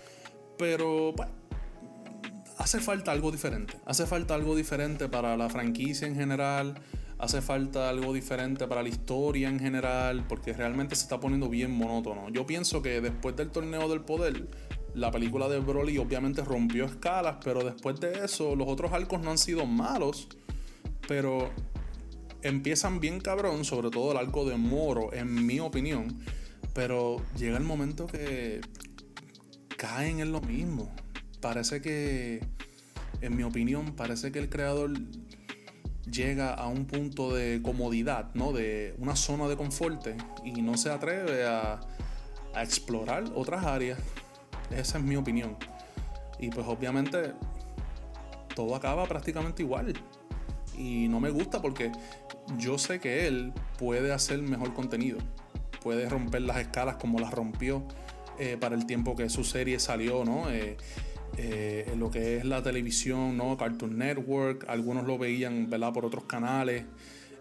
pero 0.56 1.12
bueno, 1.12 1.32
hace 2.58 2.80
falta 2.80 3.12
algo 3.12 3.30
diferente. 3.30 3.74
Hace 3.84 4.06
falta 4.06 4.34
algo 4.34 4.56
diferente 4.56 5.08
para 5.08 5.36
la 5.36 5.48
franquicia 5.48 6.06
en 6.06 6.14
general. 6.14 6.74
Hace 7.18 7.42
falta 7.42 7.90
algo 7.90 8.12
diferente 8.14 8.66
para 8.66 8.82
la 8.82 8.88
historia 8.88 9.48
en 9.48 9.60
general, 9.60 10.24
porque 10.26 10.52
realmente 10.52 10.96
se 10.96 11.02
está 11.02 11.20
poniendo 11.20 11.48
bien 11.48 11.70
monótono. 11.70 12.30
Yo 12.30 12.46
pienso 12.46 12.82
que 12.82 13.00
después 13.00 13.36
del 13.36 13.50
torneo 13.50 13.88
del 13.88 14.00
poder, 14.00 14.48
la 14.94 15.10
película 15.10 15.48
de 15.48 15.60
Broly 15.60 15.98
obviamente 15.98 16.42
rompió 16.42 16.84
escalas, 16.84 17.36
pero 17.44 17.62
después 17.62 18.00
de 18.00 18.24
eso 18.24 18.56
los 18.56 18.68
otros 18.68 18.92
arcos 18.92 19.20
no 19.20 19.30
han 19.30 19.38
sido 19.38 19.66
malos, 19.66 20.28
pero 21.06 21.50
empiezan 22.42 23.00
bien 23.00 23.20
cabrón, 23.20 23.64
sobre 23.64 23.90
todo 23.90 24.12
el 24.12 24.18
arco 24.18 24.44
de 24.48 24.56
Moro, 24.56 25.12
en 25.12 25.46
mi 25.46 25.60
opinión, 25.60 26.18
pero 26.74 27.16
llega 27.36 27.56
el 27.58 27.64
momento 27.64 28.06
que 28.06 28.60
caen 29.76 30.20
en 30.20 30.32
lo 30.32 30.40
mismo. 30.40 30.94
Parece 31.40 31.80
que, 31.80 32.44
en 33.20 33.36
mi 33.36 33.42
opinión, 33.42 33.94
parece 33.96 34.30
que 34.32 34.38
el 34.38 34.48
creador 34.48 34.92
llega 36.10 36.52
a 36.54 36.66
un 36.66 36.86
punto 36.86 37.34
de 37.34 37.60
comodidad, 37.62 38.34
¿no? 38.34 38.52
De 38.52 38.94
una 38.98 39.16
zona 39.16 39.48
de 39.48 39.56
confort 39.56 40.08
y 40.44 40.62
no 40.62 40.76
se 40.76 40.90
atreve 40.90 41.46
a, 41.46 41.80
a 42.54 42.62
explorar 42.62 43.24
otras 43.34 43.64
áreas 43.64 43.98
esa 44.70 44.98
es 44.98 45.04
mi 45.04 45.16
opinión. 45.16 45.56
Y 46.38 46.48
pues 46.50 46.66
obviamente 46.66 47.32
todo 48.54 48.74
acaba 48.74 49.06
prácticamente 49.06 49.62
igual. 49.62 49.94
Y 50.76 51.08
no 51.08 51.20
me 51.20 51.30
gusta 51.30 51.60
porque 51.60 51.92
yo 52.58 52.78
sé 52.78 53.00
que 53.00 53.26
él 53.26 53.52
puede 53.78 54.12
hacer 54.12 54.40
mejor 54.40 54.72
contenido. 54.74 55.18
Puede 55.82 56.08
romper 56.08 56.42
las 56.42 56.58
escalas 56.58 56.96
como 56.96 57.18
las 57.18 57.32
rompió 57.32 57.82
eh, 58.38 58.56
para 58.58 58.74
el 58.74 58.86
tiempo 58.86 59.16
que 59.16 59.28
su 59.28 59.44
serie 59.44 59.78
salió, 59.78 60.24
¿no? 60.24 60.50
Eh, 60.50 60.76
eh, 61.36 61.94
lo 61.96 62.10
que 62.10 62.38
es 62.38 62.44
la 62.44 62.62
televisión, 62.62 63.36
¿no? 63.36 63.56
Cartoon 63.56 63.98
Network, 63.98 64.64
algunos 64.68 65.06
lo 65.06 65.18
veían, 65.18 65.70
¿verdad? 65.70 65.92
Por 65.92 66.04
otros 66.04 66.24
canales. 66.24 66.84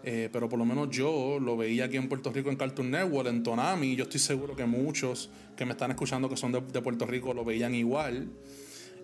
Eh, 0.02 0.30
pero 0.32 0.48
por 0.48 0.58
lo 0.58 0.64
menos 0.64 0.88
yo 0.90 1.38
lo 1.40 1.56
veía 1.56 1.84
aquí 1.84 1.96
en 1.96 2.08
Puerto 2.08 2.32
Rico 2.32 2.50
en 2.50 2.56
Cartoon 2.56 2.90
Network, 2.90 3.28
en 3.28 3.42
Tonami. 3.42 3.96
Yo 3.96 4.04
estoy 4.04 4.20
seguro 4.20 4.56
que 4.56 4.64
muchos 4.64 5.30
que 5.56 5.64
me 5.64 5.72
están 5.72 5.90
escuchando 5.90 6.28
que 6.28 6.36
son 6.36 6.52
de, 6.52 6.60
Puerto 6.60 7.06
Rico 7.06 7.34
lo 7.34 7.44
veían 7.44 7.74
igual. 7.74 8.28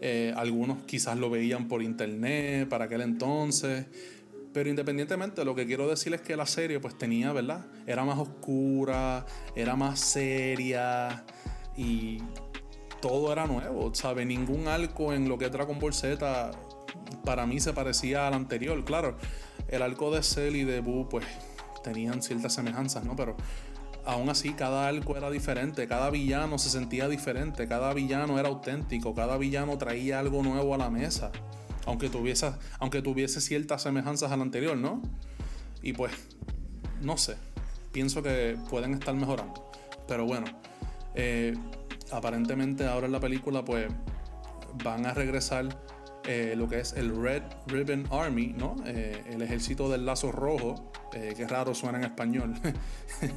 Eh, 0.01 0.33
algunos 0.37 0.85
quizás 0.85 1.19
lo 1.19 1.31
veían 1.31 1.69
por 1.69 1.83
internet 1.83 2.69
para 2.69 2.87
aquel 2.87 3.03
entonces. 3.03 3.87
Pero 4.53 4.71
independientemente, 4.71 5.45
lo 5.45 5.55
que 5.55 5.67
quiero 5.67 5.87
decir 5.87 6.15
es 6.15 6.23
que 6.23 6.35
la 6.35 6.47
serie 6.47 6.81
pues 6.81 6.97
tenía, 6.97 7.33
¿verdad? 7.33 7.67
Era 7.87 8.05
más 8.05 8.19
oscura, 8.19 9.27
era 9.55 9.77
más 9.77 10.01
seria 10.01 11.25
y 11.77 12.23
todo 13.03 13.31
era 13.33 13.47
nuevo, 13.47 13.95
¿sabes? 13.95 14.27
Ningún 14.27 14.67
arco 14.67 15.13
en 15.13 15.29
lo 15.29 15.37
que 15.37 15.45
es 15.45 15.53
Dragon 15.53 15.79
Ball 15.79 15.93
Z 15.93 16.53
para 17.25 17.47
mí 17.47 17.61
se 17.61 17.75
parecía 17.75 18.27
al 18.27 18.35
anterior. 18.35 18.83
Claro, 18.85 19.17
el 19.69 19.83
arco 19.83 20.11
de 20.11 20.23
Cell 20.23 20.57
y 20.57 20.65
de 20.65 20.81
Boo, 20.81 21.09
pues 21.09 21.27
tenían 21.83 22.23
ciertas 22.23 22.55
semejanzas, 22.55 23.05
¿no? 23.05 23.17
Pero 23.17 23.37
aún 24.05 24.29
así, 24.29 24.53
cada 24.53 24.89
arco 24.89 25.17
era 25.17 25.31
diferente, 25.31 25.87
cada 25.89 26.11
villano 26.11 26.59
se 26.59 26.71
sentía 26.71 27.09
diferente, 27.09 27.67
cada 27.69 27.93
villano 27.93 28.39
era 28.39 28.49
auténtico, 28.49 29.15
cada 29.15 29.37
villano 29.37 29.77
traía 29.79 30.19
algo 30.19 30.43
nuevo 30.43 30.75
a 30.75 30.79
la 30.79 30.91
mesa. 30.91 31.31
Aunque 31.87 32.09
tuviese, 32.09 32.53
aunque 32.81 33.03
tuviese 33.03 33.41
ciertas 33.41 33.83
semejanzas 33.83 34.33
al 34.33 34.43
anterior, 34.43 34.77
¿no? 34.77 35.03
Y 35.83 35.93
pues, 35.93 36.13
no 37.01 37.17
sé, 37.17 37.37
pienso 37.93 38.23
que 38.23 38.57
pueden 38.69 38.95
estar 38.95 39.15
mejorando. 39.15 39.71
Pero 40.09 40.27
bueno, 40.27 40.47
eh, 41.15 41.55
aparentemente 42.13 42.87
ahora 42.87 43.07
en 43.07 43.13
la 43.13 43.21
película 43.21 43.65
pues 43.65 43.87
van 44.85 45.07
a 45.07 45.15
regresar 45.15 45.69
eh, 46.27 46.55
lo 46.57 46.69
que 46.69 46.81
es 46.81 46.93
el 46.95 47.15
Red 47.15 47.43
Ribbon 47.67 48.07
Army, 48.11 48.55
¿no? 48.57 48.77
Eh, 48.85 49.23
el 49.31 49.43
ejército 49.43 49.89
del 49.89 50.05
lazo 50.05 50.33
rojo, 50.33 50.91
que 51.11 51.47
raro 51.47 51.75
suena 51.75 51.99
en 51.99 52.05
español. 52.05 52.55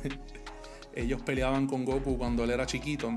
Ellos 0.93 1.22
peleaban 1.22 1.65
con 1.65 1.86
Goku 1.86 2.17
cuando 2.17 2.43
él 2.43 2.50
era 2.50 2.65
chiquito. 2.65 3.13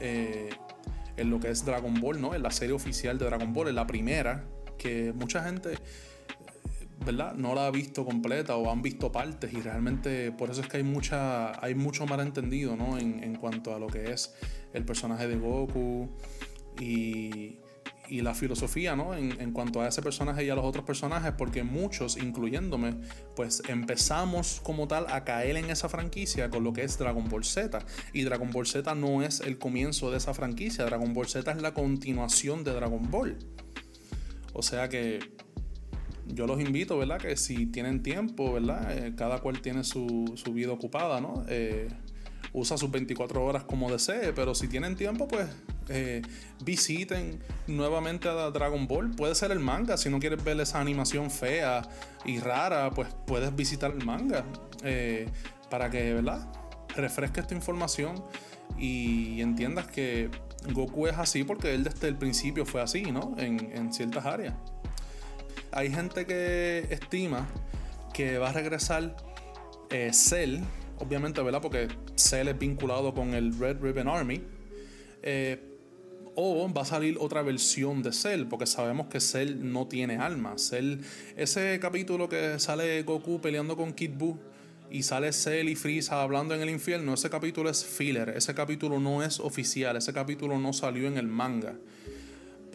en 0.00 1.30
lo 1.30 1.38
que 1.38 1.50
es 1.50 1.64
Dragon 1.64 1.94
Ball, 2.00 2.20
¿no? 2.20 2.34
En 2.34 2.42
la 2.42 2.50
serie 2.50 2.74
oficial 2.74 3.16
de 3.16 3.26
Dragon 3.26 3.52
Ball, 3.52 3.68
en 3.68 3.76
la 3.76 3.86
primera, 3.86 4.44
que 4.76 5.12
mucha 5.12 5.44
gente 5.44 5.76
¿verdad? 7.04 7.34
No 7.34 7.54
la 7.54 7.66
ha 7.66 7.70
visto 7.70 8.04
completa 8.04 8.56
o 8.56 8.70
han 8.70 8.82
visto 8.82 9.12
partes 9.12 9.52
y 9.52 9.60
realmente 9.60 10.32
por 10.32 10.50
eso 10.50 10.62
es 10.62 10.66
que 10.66 10.78
hay 10.78 10.82
mucha 10.82 11.64
hay 11.64 11.74
mucho 11.74 12.06
malentendido, 12.06 12.74
¿no? 12.76 12.98
En, 12.98 13.22
en 13.22 13.36
cuanto 13.36 13.74
a 13.74 13.78
lo 13.78 13.86
que 13.86 14.10
es 14.10 14.34
el 14.72 14.84
personaje 14.84 15.28
de 15.28 15.36
Goku 15.36 16.08
y, 16.80 17.58
y 18.08 18.20
la 18.20 18.34
filosofía, 18.34 18.96
¿no? 18.96 19.14
En, 19.14 19.52
cuanto 19.52 19.80
a 19.80 19.88
ese 19.88 20.02
personaje 20.02 20.44
y 20.44 20.50
a 20.50 20.54
los 20.54 20.64
otros 20.64 20.84
personajes, 20.84 21.32
porque 21.36 21.62
muchos, 21.62 22.16
incluyéndome, 22.16 22.94
pues 23.34 23.62
empezamos 23.68 24.60
como 24.62 24.88
tal 24.88 25.06
a 25.08 25.24
caer 25.24 25.56
en 25.56 25.70
esa 25.70 25.88
franquicia 25.88 26.50
con 26.50 26.64
lo 26.64 26.72
que 26.72 26.82
es 26.82 26.98
Dragon 26.98 27.28
Ball 27.28 27.44
Z. 27.44 27.78
Y 28.12 28.22
Dragon 28.22 28.50
Ball 28.50 28.66
Z 28.66 28.94
no 28.94 29.22
es 29.22 29.40
el 29.40 29.58
comienzo 29.58 30.10
de 30.10 30.18
esa 30.18 30.34
franquicia, 30.34 30.84
Dragon 30.84 31.12
Ball 31.14 31.28
Z 31.28 31.50
es 31.50 31.62
la 31.62 31.74
continuación 31.74 32.64
de 32.64 32.72
Dragon 32.72 33.10
Ball. 33.10 33.36
O 34.52 34.62
sea 34.62 34.88
que 34.88 35.20
yo 36.26 36.46
los 36.46 36.60
invito, 36.60 36.98
¿verdad? 36.98 37.18
Que 37.18 37.36
si 37.36 37.66
tienen 37.66 38.02
tiempo, 38.02 38.52
¿verdad? 38.52 38.96
Eh, 38.96 39.14
cada 39.16 39.40
cual 39.40 39.60
tiene 39.60 39.84
su, 39.84 40.34
vida 40.52 40.72
ocupada, 40.72 41.20
¿no? 41.20 41.44
Eh, 41.48 41.88
usa 42.52 42.76
sus 42.76 42.90
24 42.90 43.44
horas 43.44 43.64
como 43.64 43.90
desee, 43.90 44.32
pero 44.32 44.54
si 44.54 44.68
tienen 44.68 44.96
tiempo, 44.96 45.28
pues 45.28 45.46
eh, 45.88 46.22
visiten 46.64 47.40
nuevamente 47.66 48.28
a 48.28 48.50
Dragon 48.50 48.86
Ball. 48.86 49.10
Puede 49.10 49.34
ser 49.34 49.50
el 49.50 49.60
manga, 49.60 49.96
si 49.96 50.10
no 50.10 50.18
quieres 50.18 50.42
ver 50.42 50.60
esa 50.60 50.80
animación 50.80 51.30
fea 51.30 51.82
y 52.24 52.38
rara, 52.38 52.90
pues 52.90 53.08
puedes 53.26 53.54
visitar 53.54 53.92
el 53.92 54.04
manga 54.04 54.44
para 55.70 55.90
que, 55.90 56.14
¿verdad? 56.14 56.46
Refresques 56.94 57.46
tu 57.46 57.54
información 57.54 58.24
y 58.78 59.40
entiendas 59.40 59.86
que 59.86 60.30
Goku 60.72 61.06
es 61.06 61.16
así 61.16 61.44
porque 61.44 61.74
él 61.74 61.84
desde 61.84 62.08
el 62.08 62.16
principio 62.16 62.64
fue 62.64 62.80
así, 62.80 63.02
¿no? 63.02 63.34
En, 63.38 63.92
ciertas 63.92 64.24
áreas 64.26 64.54
hay 65.76 65.92
gente 65.92 66.24
que 66.24 66.86
estima 66.90 67.46
que 68.14 68.38
va 68.38 68.48
a 68.48 68.52
regresar 68.52 69.14
eh, 69.90 70.10
Cell, 70.12 70.60
obviamente, 70.98 71.42
¿verdad? 71.42 71.60
Porque 71.60 71.88
Cell 72.14 72.48
es 72.48 72.58
vinculado 72.58 73.12
con 73.12 73.34
el 73.34 73.58
Red 73.58 73.82
Ribbon 73.82 74.08
Army. 74.08 74.42
Eh, 75.22 75.75
o 76.36 76.72
va 76.72 76.82
a 76.82 76.84
salir 76.84 77.16
otra 77.18 77.42
versión 77.42 78.02
de 78.02 78.12
Cell, 78.12 78.44
porque 78.44 78.66
sabemos 78.66 79.08
que 79.08 79.20
Cell 79.20 79.56
no 79.60 79.88
tiene 79.88 80.18
alma. 80.18 80.56
Cell, 80.58 81.00
ese 81.36 81.78
capítulo 81.80 82.28
que 82.28 82.58
sale 82.60 83.02
Goku 83.02 83.40
peleando 83.40 83.76
con 83.76 83.92
Kid 83.92 84.12
Buu 84.16 84.38
y 84.90 85.02
sale 85.02 85.32
Cell 85.32 85.68
y 85.68 85.74
Frieza 85.74 86.22
hablando 86.22 86.54
en 86.54 86.62
el 86.62 86.70
infierno, 86.70 87.14
ese 87.14 87.28
capítulo 87.28 87.70
es 87.70 87.84
filler, 87.84 88.28
ese 88.36 88.54
capítulo 88.54 89.00
no 89.00 89.24
es 89.24 89.40
oficial, 89.40 89.96
ese 89.96 90.12
capítulo 90.12 90.58
no 90.58 90.72
salió 90.72 91.08
en 91.08 91.16
el 91.16 91.26
manga 91.26 91.74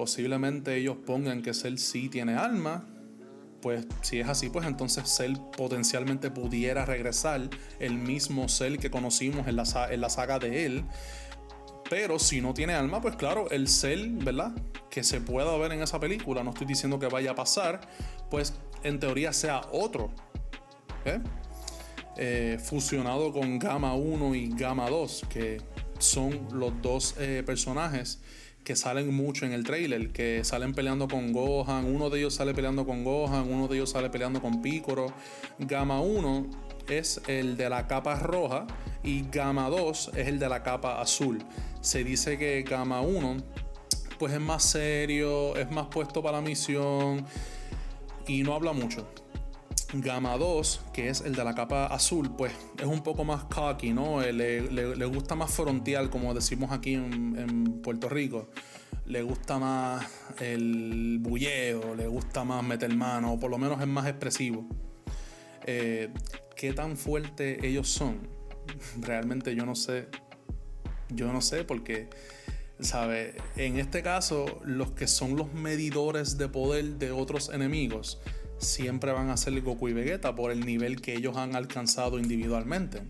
posiblemente 0.01 0.75
ellos 0.75 0.97
pongan 1.05 1.43
que 1.43 1.53
Cell 1.53 1.77
sí 1.77 2.09
tiene 2.09 2.33
alma, 2.33 2.83
pues 3.61 3.85
si 4.01 4.19
es 4.19 4.27
así, 4.27 4.49
pues 4.49 4.65
entonces 4.65 5.03
Cell 5.07 5.35
potencialmente 5.55 6.31
pudiera 6.31 6.85
regresar 6.85 7.49
el 7.79 7.93
mismo 7.93 8.49
Cell 8.49 8.77
que 8.77 8.89
conocimos 8.89 9.47
en 9.47 9.57
la, 9.57 9.63
en 9.91 10.01
la 10.01 10.09
saga 10.09 10.39
de 10.39 10.65
él. 10.65 10.85
Pero 11.91 12.19
si 12.19 12.39
no 12.39 12.53
tiene 12.53 12.73
alma, 12.73 13.01
pues 13.01 13.17
claro, 13.17 13.49
el 13.51 13.67
Cell, 13.67 14.23
¿verdad? 14.23 14.53
Que 14.89 15.03
se 15.03 15.19
pueda 15.19 15.57
ver 15.57 15.73
en 15.73 15.81
esa 15.81 15.99
película, 15.99 16.41
no 16.41 16.51
estoy 16.51 16.65
diciendo 16.65 16.97
que 16.99 17.07
vaya 17.07 17.31
a 17.31 17.35
pasar, 17.35 17.81
pues 18.29 18.53
en 18.83 18.97
teoría 18.97 19.33
sea 19.33 19.59
otro. 19.73 20.09
¿eh? 21.03 21.19
Eh, 22.15 22.57
fusionado 22.63 23.33
con 23.33 23.59
Gamma 23.59 23.93
1 23.93 24.35
y 24.35 24.51
Gamma 24.51 24.89
2, 24.89 25.25
que 25.29 25.61
son 25.99 26.47
los 26.53 26.81
dos 26.81 27.15
eh, 27.19 27.43
personajes 27.45 28.21
que 28.63 28.77
salen 28.77 29.13
mucho 29.13 29.45
en 29.45 29.51
el 29.51 29.65
trailer, 29.65 30.13
que 30.13 30.45
salen 30.45 30.73
peleando 30.73 31.09
con 31.09 31.33
Gohan, 31.33 31.83
uno 31.93 32.09
de 32.09 32.19
ellos 32.19 32.35
sale 32.35 32.53
peleando 32.53 32.85
con 32.85 33.03
Gohan, 33.03 33.51
uno 33.51 33.67
de 33.67 33.75
ellos 33.75 33.89
sale 33.89 34.09
peleando 34.09 34.41
con 34.41 34.61
Piccolo. 34.61 35.07
Gamma 35.59 35.99
1 35.99 36.45
es 36.87 37.21
el 37.27 37.57
de 37.57 37.69
la 37.69 37.87
capa 37.87 38.15
roja 38.15 38.65
y 39.03 39.23
Gamma 39.29 39.69
2 39.69 40.11
es 40.15 40.27
el 40.29 40.39
de 40.39 40.47
la 40.47 40.63
capa 40.63 41.01
azul. 41.01 41.43
Se 41.81 42.03
dice 42.03 42.37
que 42.37 42.61
Gamma 42.63 43.01
1 43.01 43.37
pues 44.21 44.33
es 44.33 44.39
más 44.39 44.61
serio, 44.61 45.55
es 45.55 45.71
más 45.71 45.87
puesto 45.87 46.21
para 46.21 46.37
la 46.37 46.43
misión 46.43 47.25
y 48.27 48.43
no 48.43 48.53
habla 48.53 48.71
mucho. 48.71 49.07
Gamma 49.93 50.37
2, 50.37 50.81
que 50.93 51.09
es 51.09 51.21
el 51.21 51.33
de 51.33 51.43
la 51.43 51.55
capa 51.55 51.87
azul, 51.87 52.29
pues 52.37 52.53
es 52.77 52.85
un 52.85 53.01
poco 53.01 53.23
más 53.23 53.45
cocky, 53.45 53.93
¿no? 53.93 54.21
Eh, 54.21 54.31
le, 54.31 55.05
gusta 55.05 55.33
más 55.33 55.51
frontal, 55.51 56.11
como 56.11 56.35
decimos 56.35 56.71
aquí 56.71 56.93
en, 56.93 57.81
Puerto 57.81 58.09
Rico. 58.09 58.49
Le 59.05 59.23
gusta 59.23 59.57
más 59.57 60.05
el 60.39 61.17
bulleo, 61.19 61.95
le 61.95 62.05
gusta 62.05 62.43
más 62.43 62.63
meter 62.63 62.95
mano, 62.95 63.33
o 63.33 63.39
por 63.39 63.49
lo 63.49 63.57
menos 63.57 63.81
es 63.81 63.87
más 63.87 64.07
expresivo. 64.07 64.67
Eh, 65.65 66.13
¿Qué 66.55 66.73
tan 66.73 66.95
fuerte 66.95 67.65
ellos 67.67 67.89
son? 67.89 68.27
Realmente 69.01 69.55
yo 69.55 69.65
no 69.65 69.73
sé. 69.73 70.09
Yo 71.13 71.31
no 71.31 71.41
sé 71.41 71.63
porque, 71.63 72.09
¿sabe? 72.79 73.35
En 73.55 73.77
este 73.77 74.03
caso, 74.03 74.61
los 74.63 74.91
que 74.91 75.07
son 75.07 75.35
los 75.35 75.53
medidores 75.53 76.37
de 76.37 76.47
poder 76.47 76.97
de 76.97 77.11
otros 77.11 77.49
enemigos 77.49 78.19
siempre 78.57 79.11
van 79.11 79.29
a 79.29 79.37
ser 79.37 79.59
Goku 79.61 79.89
y 79.89 79.93
Vegeta 79.93 80.35
por 80.35 80.51
el 80.51 80.65
nivel 80.65 81.01
que 81.01 81.15
ellos 81.15 81.35
han 81.37 81.55
alcanzado 81.55 82.19
individualmente. 82.19 83.01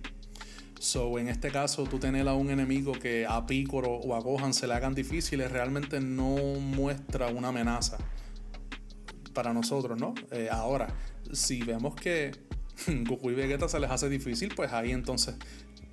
So, 0.80 1.20
en 1.20 1.28
este 1.28 1.52
caso, 1.52 1.84
tú 1.84 2.00
tener 2.00 2.28
a 2.28 2.34
un 2.34 2.50
enemigo 2.50 2.94
que 2.94 3.28
a 3.28 3.46
Piccolo 3.46 3.90
o 3.92 4.16
a 4.16 4.20
Gohan 4.20 4.54
se 4.54 4.66
le 4.66 4.74
hagan 4.74 4.96
difíciles 4.96 5.52
realmente 5.52 6.00
no 6.00 6.38
muestra 6.60 7.28
una 7.28 7.50
amenaza 7.50 7.98
para 9.34 9.54
nosotros, 9.54 10.00
¿no? 10.00 10.16
Eh, 10.32 10.50
ahora, 10.52 10.88
si 11.32 11.62
vemos 11.62 11.96
que 11.96 12.32
Goku 13.08 13.30
y 13.30 13.36
Vegeta 13.36 13.70
se 13.70 13.80
les 13.80 13.92
hace 13.92 14.10
difícil, 14.10 14.54
pues 14.56 14.74
ahí 14.74 14.92
entonces 14.92 15.36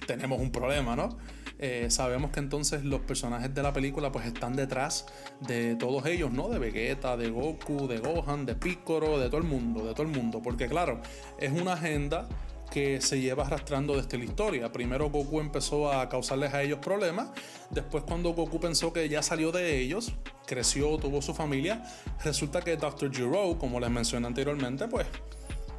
tenemos 0.07 0.41
un 0.41 0.51
problema, 0.51 0.97
¿no? 0.97 1.19
Eh, 1.61 1.87
sabemos 1.91 2.31
que 2.31 2.39
entonces 2.39 2.85
los 2.85 3.01
personajes 3.01 3.53
de 3.53 3.63
la 3.63 3.73
película 3.73 4.13
pues 4.13 4.27
están 4.27 4.55
detrás 4.55 5.07
de 5.41 5.75
todos 5.75 6.07
ellos, 6.07 6.31
¿no? 6.31 6.49
De 6.49 6.59
Vegeta, 6.59 7.17
de 7.17 7.31
Goku, 7.31 7.89
de 7.89 7.99
Gohan, 7.99 8.47
de 8.47 8.55
Piccolo, 8.55 9.19
de 9.19 9.27
todo 9.27 9.39
el 9.39 9.47
mundo, 9.47 9.85
de 9.85 9.93
todo 9.93 10.05
el 10.05 10.13
mundo. 10.13 10.41
Porque 10.41 10.69
claro, 10.69 11.01
es 11.39 11.51
una 11.51 11.73
agenda 11.73 12.29
que 12.71 13.01
se 13.01 13.21
lleva 13.21 13.47
arrastrando 13.47 13.97
desde 13.97 14.19
la 14.19 14.25
historia. 14.25 14.71
Primero 14.71 15.11
Goku 15.11 15.41
empezó 15.41 15.91
a 15.91 16.09
causarles 16.09 16.55
a 16.55 16.63
ellos 16.63 16.79
problemas, 16.79 17.31
después 17.71 18.05
cuando 18.05 18.35
Goku 18.35 18.61
pensó 18.61 18.93
que 18.93 19.09
ya 19.09 19.23
salió 19.23 19.51
de 19.53 19.81
ellos, 19.81 20.13
creció, 20.47 20.97
tuvo 20.99 21.23
su 21.23 21.35
familia, 21.35 21.83
resulta 22.23 22.61
que 22.63 22.77
Dr. 22.77 23.13
Giro, 23.13 23.59
como 23.59 23.81
les 23.81 23.91
mencioné 23.91 24.27
anteriormente, 24.27 24.87
pues 24.87 25.07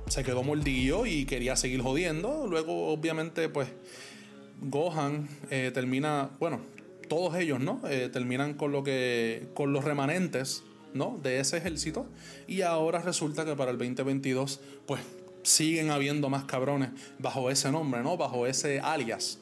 se 0.08 0.24
quedó 0.24 0.44
mordido 0.44 1.06
y 1.06 1.26
quería 1.26 1.56
seguir 1.56 1.82
jodiendo. 1.82 2.48
Luego 2.48 2.88
obviamente 2.88 3.48
pues 3.50 3.70
Gohan 4.62 5.28
eh, 5.50 5.72
termina, 5.74 6.30
bueno, 6.40 6.60
todos 7.08 7.36
ellos, 7.36 7.60
¿no? 7.60 7.82
Eh, 7.90 8.10
terminan 8.12 8.54
con 8.54 8.72
lo 8.72 8.84
que, 8.84 9.48
con 9.54 9.74
los 9.74 9.84
remanentes, 9.84 10.64
¿no? 10.94 11.20
De 11.22 11.40
ese 11.40 11.58
ejército. 11.58 12.06
Y 12.48 12.62
ahora 12.62 13.00
resulta 13.02 13.46
que 13.46 13.56
para 13.56 13.72
el 13.72 13.78
2022, 13.78 14.60
pues 14.86 15.02
siguen 15.44 15.92
habiendo 15.92 16.30
más 16.30 16.44
cabrones 16.44 16.90
bajo 17.18 17.50
ese 17.50 17.72
nombre, 17.72 18.04
¿no? 18.04 18.18
Bajo 18.18 18.48
ese 18.48 18.80
alias, 18.80 19.40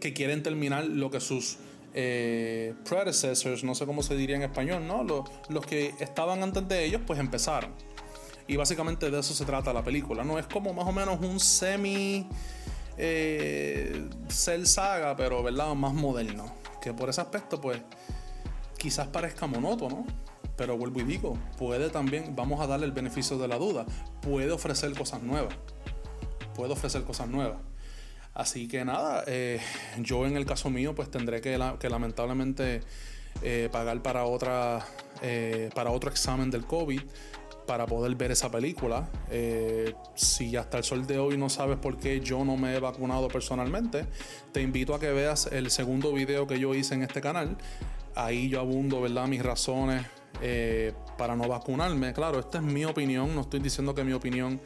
que 0.00 0.12
quieren 0.12 0.42
terminar 0.42 0.84
lo 0.86 1.10
que 1.10 1.20
sus 1.20 1.58
eh, 1.94 2.74
predecessors, 2.88 3.64
no 3.64 3.74
sé 3.74 3.86
cómo 3.86 4.02
se 4.02 4.16
diría 4.16 4.36
en 4.36 4.42
español, 4.42 4.86
¿no? 4.86 5.04
Los, 5.04 5.28
los 5.48 5.66
que 5.66 5.94
estaban 6.00 6.42
antes 6.42 6.66
de 6.68 6.84
ellos, 6.84 7.00
pues 7.06 7.18
empezaron. 7.20 7.72
Y 8.46 8.56
básicamente 8.56 9.10
de 9.10 9.20
eso 9.20 9.34
se 9.34 9.44
trata 9.44 9.72
la 9.72 9.84
película, 9.84 10.24
¿no? 10.24 10.38
Es 10.38 10.46
como 10.46 10.72
más 10.72 10.86
o 10.86 10.92
menos 10.92 11.20
un 11.20 11.38
semi 11.38 12.26
eh, 12.98 14.08
Saga, 14.28 15.16
pero 15.16 15.42
¿verdad? 15.42 15.74
más 15.74 15.94
moderno. 15.94 16.52
Que 16.82 16.92
por 16.92 17.08
ese 17.08 17.20
aspecto, 17.20 17.60
pues, 17.60 17.80
quizás 18.76 19.08
parezca 19.08 19.46
monótono. 19.46 20.06
Pero 20.56 20.76
vuelvo 20.76 21.00
y 21.00 21.04
digo, 21.04 21.38
puede 21.56 21.88
también, 21.88 22.34
vamos 22.34 22.60
a 22.60 22.66
darle 22.66 22.86
el 22.86 22.92
beneficio 22.92 23.38
de 23.38 23.46
la 23.46 23.58
duda, 23.58 23.86
puede 24.20 24.50
ofrecer 24.50 24.92
cosas 24.92 25.22
nuevas. 25.22 25.54
Puede 26.56 26.72
ofrecer 26.72 27.04
cosas 27.04 27.28
nuevas. 27.28 27.58
Así 28.34 28.66
que 28.66 28.84
nada, 28.84 29.22
eh, 29.26 29.60
yo 29.98 30.26
en 30.26 30.36
el 30.36 30.46
caso 30.46 30.68
mío 30.68 30.94
pues 30.94 31.10
tendré 31.10 31.40
que, 31.40 31.58
que 31.78 31.88
lamentablemente 31.88 32.82
eh, 33.42 33.68
pagar 33.70 34.02
para, 34.02 34.24
otra, 34.24 34.84
eh, 35.22 35.70
para 35.74 35.90
otro 35.90 36.10
examen 36.10 36.50
del 36.50 36.64
COVID 36.64 37.00
para 37.68 37.86
poder 37.86 38.16
ver 38.16 38.32
esa 38.32 38.50
película. 38.50 39.08
si 40.14 40.56
hasta 40.56 40.78
el 40.78 40.84
sol 40.84 41.06
de 41.06 41.18
hoy 41.18 41.36
no 41.36 41.50
sabes 41.50 41.76
por 41.76 41.98
qué 41.98 42.20
yo 42.20 42.44
no 42.44 42.56
me 42.56 42.74
he 42.74 42.80
vacunado 42.80 43.28
personalmente, 43.28 44.06
te 44.52 44.62
invito 44.62 44.94
a 44.94 44.98
que 44.98 45.12
veas 45.12 45.46
el 45.52 45.70
segundo 45.70 46.12
video 46.14 46.46
que 46.46 46.58
yo 46.58 46.74
hice 46.74 46.94
en 46.94 47.02
este 47.02 47.20
canal. 47.20 47.58
Ahí 48.14 48.48
yo 48.48 48.58
abundo, 48.60 49.02
¿verdad? 49.02 49.28
Mis 49.28 49.42
razones 49.42 50.04
eh, 50.40 50.92
para 51.16 51.36
no 51.36 51.48
vacunarme. 51.48 52.12
Claro, 52.12 52.38
esta 52.38 52.58
es 52.58 52.64
mi 52.64 52.84
opinión, 52.84 53.34
no 53.34 53.42
estoy 53.42 53.60
diciendo 53.60 53.94
que 53.94 54.04
mi 54.04 54.12
opinión 54.12 54.60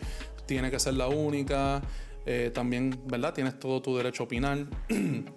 tiene 0.46 0.70
que 0.70 0.78
ser 0.78 0.94
la 0.94 1.08
única. 1.08 1.82
Eh, 2.24 2.50
también, 2.54 3.00
¿verdad? 3.06 3.34
Tienes 3.34 3.58
todo 3.58 3.82
tu 3.82 3.96
derecho 3.96 4.22
a 4.22 4.26
opinar. 4.26 4.66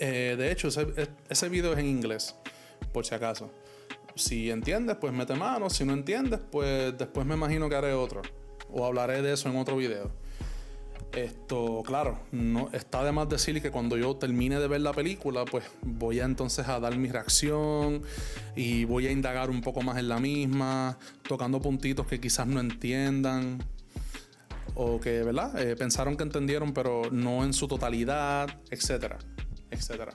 Eh, 0.00 0.34
de 0.36 0.50
hecho, 0.50 0.66
ese, 0.66 0.88
ese, 1.28 1.48
video 1.48 1.72
es 1.72 1.78
en 1.78 1.86
inglés, 1.86 2.34
por 2.92 3.06
si 3.06 3.14
acaso. 3.14 3.48
Si 4.14 4.50
entiendes, 4.50 4.96
pues 5.00 5.12
mete 5.12 5.34
mano. 5.34 5.70
Si 5.70 5.84
no 5.84 5.92
entiendes, 5.92 6.40
pues 6.50 6.96
después 6.96 7.26
me 7.26 7.34
imagino 7.34 7.68
que 7.68 7.76
haré 7.76 7.92
otro. 7.92 8.22
O 8.70 8.84
hablaré 8.84 9.22
de 9.22 9.32
eso 9.32 9.48
en 9.48 9.56
otro 9.56 9.76
video. 9.76 10.10
Esto, 11.12 11.82
claro, 11.86 12.18
no 12.32 12.70
está 12.72 13.04
de 13.04 13.12
más 13.12 13.28
decir 13.28 13.62
que 13.62 13.70
cuando 13.70 13.96
yo 13.96 14.16
termine 14.16 14.58
de 14.58 14.66
ver 14.66 14.80
la 14.80 14.92
película, 14.92 15.44
pues 15.44 15.64
voy 15.82 16.18
entonces 16.18 16.66
a 16.66 16.80
dar 16.80 16.96
mi 16.96 17.08
reacción 17.08 18.02
y 18.56 18.84
voy 18.84 19.06
a 19.06 19.12
indagar 19.12 19.48
un 19.48 19.60
poco 19.60 19.80
más 19.82 19.96
en 19.98 20.08
la 20.08 20.18
misma, 20.18 20.98
tocando 21.28 21.60
puntitos 21.60 22.08
que 22.08 22.20
quizás 22.20 22.48
no 22.48 22.58
entiendan 22.58 23.58
o 24.74 25.00
que, 25.00 25.22
¿verdad? 25.22 25.56
Eh, 25.60 25.76
pensaron 25.76 26.16
que 26.16 26.24
entendieron, 26.24 26.72
pero 26.72 27.02
no 27.12 27.44
en 27.44 27.52
su 27.52 27.68
totalidad, 27.68 28.48
etcétera, 28.70 29.18
etcétera. 29.70 30.14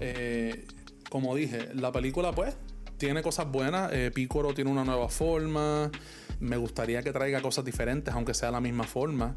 Eh, 0.00 0.66
como 1.10 1.34
dije, 1.34 1.68
la 1.74 1.92
película, 1.92 2.32
pues, 2.32 2.56
tiene 3.02 3.20
cosas 3.20 3.50
buenas. 3.50 3.92
Eh, 3.92 4.12
Picoro 4.14 4.54
tiene 4.54 4.70
una 4.70 4.84
nueva 4.84 5.08
forma. 5.08 5.90
Me 6.38 6.56
gustaría 6.56 7.02
que 7.02 7.10
traiga 7.10 7.42
cosas 7.42 7.64
diferentes, 7.64 8.14
aunque 8.14 8.32
sea 8.32 8.52
la 8.52 8.60
misma 8.60 8.84
forma 8.84 9.34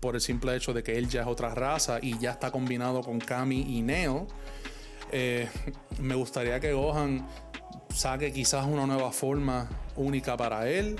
por 0.00 0.16
el 0.16 0.20
simple 0.20 0.56
hecho 0.56 0.72
de 0.72 0.82
que 0.82 0.98
él 0.98 1.08
ya 1.08 1.20
es 1.20 1.28
otra 1.28 1.54
raza 1.54 2.00
y 2.02 2.18
ya 2.18 2.32
está 2.32 2.50
combinado 2.50 3.02
con 3.02 3.20
Kami 3.20 3.60
y 3.60 3.82
Neo. 3.82 4.26
Eh, 5.12 5.48
me 6.00 6.16
gustaría 6.16 6.58
que 6.58 6.72
Gohan 6.72 7.28
saque 7.94 8.32
quizás 8.32 8.66
una 8.66 8.88
nueva 8.88 9.12
forma 9.12 9.68
única 9.94 10.36
para 10.36 10.68
él 10.68 10.96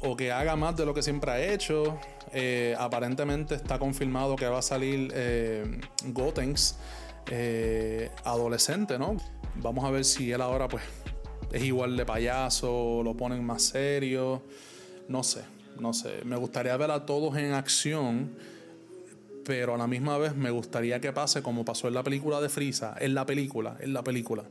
o 0.00 0.16
que 0.16 0.32
haga 0.32 0.56
más 0.56 0.76
de 0.76 0.86
lo 0.86 0.92
que 0.92 1.02
siempre 1.02 1.30
ha 1.30 1.40
hecho. 1.40 2.00
Eh, 2.32 2.74
aparentemente 2.76 3.54
está 3.54 3.78
confirmado 3.78 4.34
que 4.34 4.48
va 4.48 4.58
a 4.58 4.62
salir 4.62 5.12
eh, 5.14 5.80
Gotenks 6.06 6.78
adolescente, 8.24 8.98
¿no? 8.98 9.16
Vamos 9.54 9.84
a 9.84 9.90
ver 9.90 10.04
si 10.04 10.32
él 10.32 10.40
ahora 10.40 10.66
pues 10.66 10.82
es 11.52 11.62
igual 11.62 11.96
de 11.96 12.04
payaso, 12.04 13.02
lo 13.04 13.16
ponen 13.16 13.44
más 13.44 13.62
serio, 13.62 14.42
no 15.08 15.22
sé 15.22 15.42
no 15.78 15.92
sé, 15.92 16.20
me 16.24 16.36
gustaría 16.36 16.76
ver 16.76 16.90
a 16.90 17.06
todos 17.06 17.36
en 17.36 17.52
acción, 17.52 18.30
pero 19.44 19.74
a 19.74 19.78
la 19.78 19.86
misma 19.86 20.18
vez 20.18 20.36
me 20.36 20.50
gustaría 20.50 21.00
que 21.00 21.12
pase 21.12 21.42
como 21.42 21.64
pasó 21.64 21.88
en 21.88 21.94
la 21.94 22.02
película 22.02 22.40
de 22.40 22.48
Frieza, 22.48 22.94
en 23.00 23.14
la 23.14 23.26
película, 23.26 23.76
en 23.80 23.92
la 23.92 24.04
película. 24.04 24.44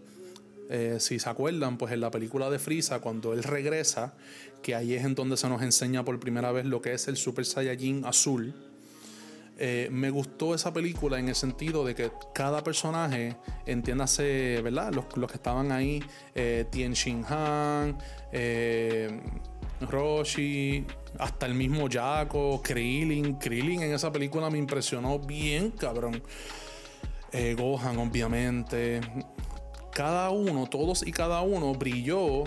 Eh, 0.69 0.97
si 0.99 1.19
se 1.19 1.29
acuerdan, 1.29 1.77
pues 1.77 1.93
en 1.93 2.01
la 2.01 2.11
película 2.11 2.49
de 2.49 2.59
Frieza, 2.59 2.99
cuando 2.99 3.33
él 3.33 3.43
regresa, 3.43 4.13
que 4.61 4.75
ahí 4.75 4.93
es 4.93 5.03
en 5.03 5.15
donde 5.15 5.37
se 5.37 5.49
nos 5.49 5.61
enseña 5.61 6.03
por 6.03 6.19
primera 6.19 6.51
vez 6.51 6.65
lo 6.65 6.81
que 6.81 6.93
es 6.93 7.07
el 7.07 7.17
Super 7.17 7.45
Saiyajin 7.45 8.05
azul. 8.05 8.53
Eh, 9.63 9.89
me 9.91 10.09
gustó 10.09 10.55
esa 10.55 10.73
película 10.73 11.19
en 11.19 11.29
el 11.29 11.35
sentido 11.35 11.85
de 11.85 11.93
que 11.93 12.11
cada 12.33 12.63
personaje, 12.63 13.37
entiéndase, 13.67 14.59
¿verdad? 14.63 14.91
Los, 14.91 15.05
los 15.15 15.29
que 15.29 15.37
estaban 15.37 15.71
ahí, 15.71 16.03
eh, 16.33 16.65
Tien 16.71 16.93
Shin 16.93 17.23
Han, 17.29 17.95
eh, 18.31 19.21
Roshi, 19.81 20.83
hasta 21.19 21.45
el 21.45 21.53
mismo 21.53 21.87
Jaco, 21.87 22.59
Krillin. 22.63 23.35
Krillin 23.35 23.83
en 23.83 23.93
esa 23.93 24.11
película 24.11 24.49
me 24.49 24.57
impresionó 24.57 25.19
bien, 25.19 25.69
cabrón. 25.69 26.23
Gohan, 27.31 27.99
obviamente. 27.99 28.99
Cada 29.93 30.31
uno, 30.31 30.65
todos 30.65 31.05
y 31.05 31.11
cada 31.11 31.41
uno 31.41 31.75
brilló. 31.75 32.45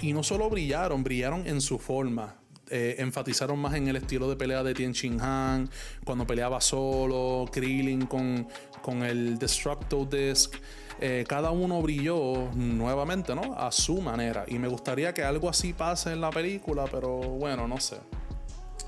Y 0.00 0.12
no 0.12 0.22
solo 0.22 0.48
brillaron, 0.48 1.02
brillaron 1.02 1.48
en 1.48 1.60
su 1.60 1.80
forma. 1.80 2.41
Eh, 2.74 2.96
enfatizaron 3.02 3.58
más 3.58 3.74
en 3.74 3.86
el 3.88 3.96
estilo 3.96 4.30
de 4.30 4.34
pelea 4.34 4.62
de 4.62 4.72
Tien 4.72 4.92
Shin 4.92 5.20
Han, 5.20 5.68
cuando 6.06 6.26
peleaba 6.26 6.58
solo, 6.58 7.44
Krillin 7.52 8.06
con, 8.06 8.48
con 8.80 9.02
el 9.02 9.38
Destructo 9.38 10.06
Disc. 10.06 10.54
Eh, 10.98 11.26
cada 11.28 11.50
uno 11.50 11.82
brilló 11.82 12.50
nuevamente, 12.54 13.34
¿no? 13.34 13.54
A 13.58 13.70
su 13.70 14.00
manera. 14.00 14.46
Y 14.48 14.58
me 14.58 14.68
gustaría 14.68 15.12
que 15.12 15.22
algo 15.22 15.50
así 15.50 15.74
pase 15.74 16.12
en 16.12 16.22
la 16.22 16.30
película, 16.30 16.86
pero 16.90 17.18
bueno, 17.18 17.68
no 17.68 17.78
sé. 17.78 17.98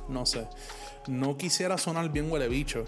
No 0.08 0.24
sé. 0.24 0.46
No 1.06 1.36
quisiera 1.36 1.76
sonar 1.76 2.08
bien 2.10 2.32
huele 2.32 2.48
bicho. 2.48 2.86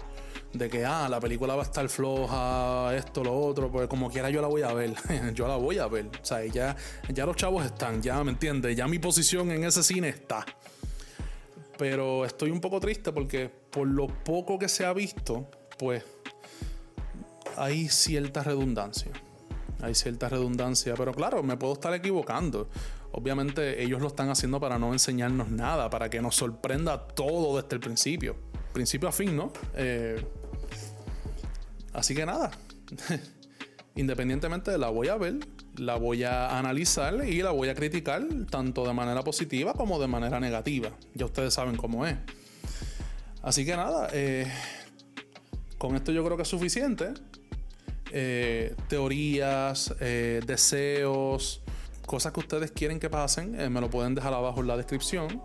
De 0.51 0.67
que, 0.67 0.83
ah, 0.83 1.07
la 1.07 1.19
película 1.19 1.53
va 1.55 1.61
a 1.61 1.65
estar 1.65 1.87
floja, 1.89 2.95
esto, 2.95 3.23
lo 3.23 3.39
otro, 3.39 3.71
porque 3.71 3.87
como 3.87 4.09
quiera 4.09 4.31
yo 4.31 4.41
la 4.41 4.47
voy 4.47 4.63
a 4.63 4.73
ver. 4.73 4.95
yo 5.35 5.47
la 5.47 5.57
voy 5.57 5.77
a 5.77 5.85
ver. 5.85 6.07
O 6.07 6.25
sea, 6.25 6.43
ya, 6.43 6.75
ya 7.13 7.27
los 7.27 7.35
chavos 7.35 7.63
están, 7.63 8.01
ya 8.01 8.23
me 8.23 8.31
entiendes. 8.31 8.75
Ya 8.75 8.87
mi 8.87 8.97
posición 8.97 9.51
en 9.51 9.63
ese 9.63 9.83
cine 9.83 10.09
está. 10.09 10.43
Pero 11.77 12.25
estoy 12.25 12.51
un 12.51 12.59
poco 12.59 12.79
triste 12.79 13.11
porque 13.11 13.49
por 13.49 13.87
lo 13.87 14.07
poco 14.07 14.57
que 14.57 14.67
se 14.67 14.85
ha 14.85 14.93
visto, 14.93 15.49
pues 15.77 16.03
hay 17.55 17.87
cierta 17.89 18.43
redundancia. 18.43 19.11
Hay 19.81 19.93
cierta 19.93 20.27
redundancia, 20.29 20.95
pero 20.95 21.13
claro, 21.13 21.43
me 21.43 21.55
puedo 21.55 21.73
estar 21.73 21.93
equivocando. 21.93 22.69
Obviamente 23.11 23.83
ellos 23.83 24.01
lo 24.01 24.07
están 24.07 24.29
haciendo 24.29 24.59
para 24.59 24.79
no 24.79 24.91
enseñarnos 24.91 25.49
nada, 25.49 25.89
para 25.89 26.09
que 26.09 26.21
nos 26.21 26.35
sorprenda 26.35 27.07
todo 27.07 27.59
desde 27.61 27.75
el 27.75 27.79
principio. 27.79 28.35
Principio 28.73 29.09
a 29.09 29.11
fin, 29.11 29.35
¿no? 29.35 29.51
Eh, 29.75 30.23
así 31.93 32.15
que 32.15 32.25
nada. 32.25 32.51
Independientemente 33.95 34.77
la 34.77 34.89
voy 34.89 35.07
a 35.07 35.17
ver, 35.17 35.39
la 35.77 35.95
voy 35.95 36.23
a 36.23 36.57
analizar 36.57 37.27
y 37.27 37.41
la 37.41 37.51
voy 37.51 37.69
a 37.69 37.75
criticar 37.75 38.23
tanto 38.49 38.85
de 38.85 38.93
manera 38.93 39.23
positiva 39.23 39.73
como 39.73 39.99
de 39.99 40.07
manera 40.07 40.39
negativa. 40.39 40.91
Ya 41.13 41.25
ustedes 41.25 41.53
saben 41.53 41.75
cómo 41.75 42.05
es. 42.05 42.15
Así 43.41 43.65
que 43.65 43.75
nada, 43.75 44.09
eh, 44.13 44.51
con 45.77 45.95
esto 45.95 46.11
yo 46.11 46.23
creo 46.25 46.35
que 46.35 46.43
es 46.43 46.49
suficiente. 46.49 47.13
Eh, 48.11 48.75
teorías, 48.87 49.93
eh, 49.99 50.41
deseos, 50.45 51.61
cosas 52.05 52.33
que 52.33 52.39
ustedes 52.39 52.71
quieren 52.71 52.99
que 52.99 53.09
pasen, 53.09 53.71
me 53.71 53.81
lo 53.81 53.89
pueden 53.89 54.15
dejar 54.15 54.33
abajo 54.33 54.61
en 54.61 54.67
la 54.67 54.77
descripción. 54.77 55.41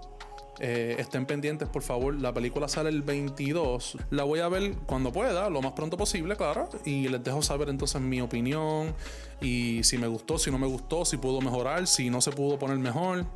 Estén 0.62 1.26
pendientes, 1.26 1.68
por 1.68 1.82
favor. 1.82 2.14
La 2.14 2.32
película 2.32 2.68
sale 2.68 2.88
el 2.88 3.02
22. 3.02 3.98
La 4.10 4.24
voy 4.24 4.40
a 4.40 4.48
ver 4.48 4.74
cuando 4.86 5.12
pueda, 5.12 5.50
lo 5.50 5.60
más 5.60 5.72
pronto 5.72 5.96
posible, 5.96 6.36
claro. 6.36 6.68
Y 6.84 7.08
les 7.08 7.22
dejo 7.22 7.42
saber 7.42 7.68
entonces 7.68 8.00
mi 8.00 8.20
opinión. 8.20 8.94
Y 9.40 9.82
si 9.82 9.98
me 9.98 10.06
gustó, 10.06 10.38
si 10.38 10.50
no 10.50 10.58
me 10.58 10.66
gustó, 10.66 11.04
si 11.04 11.16
pudo 11.16 11.40
mejorar, 11.40 11.86
si 11.86 12.10
no 12.10 12.20
se 12.20 12.30
pudo 12.30 12.58
poner 12.58 12.78
mejor, 12.78 13.26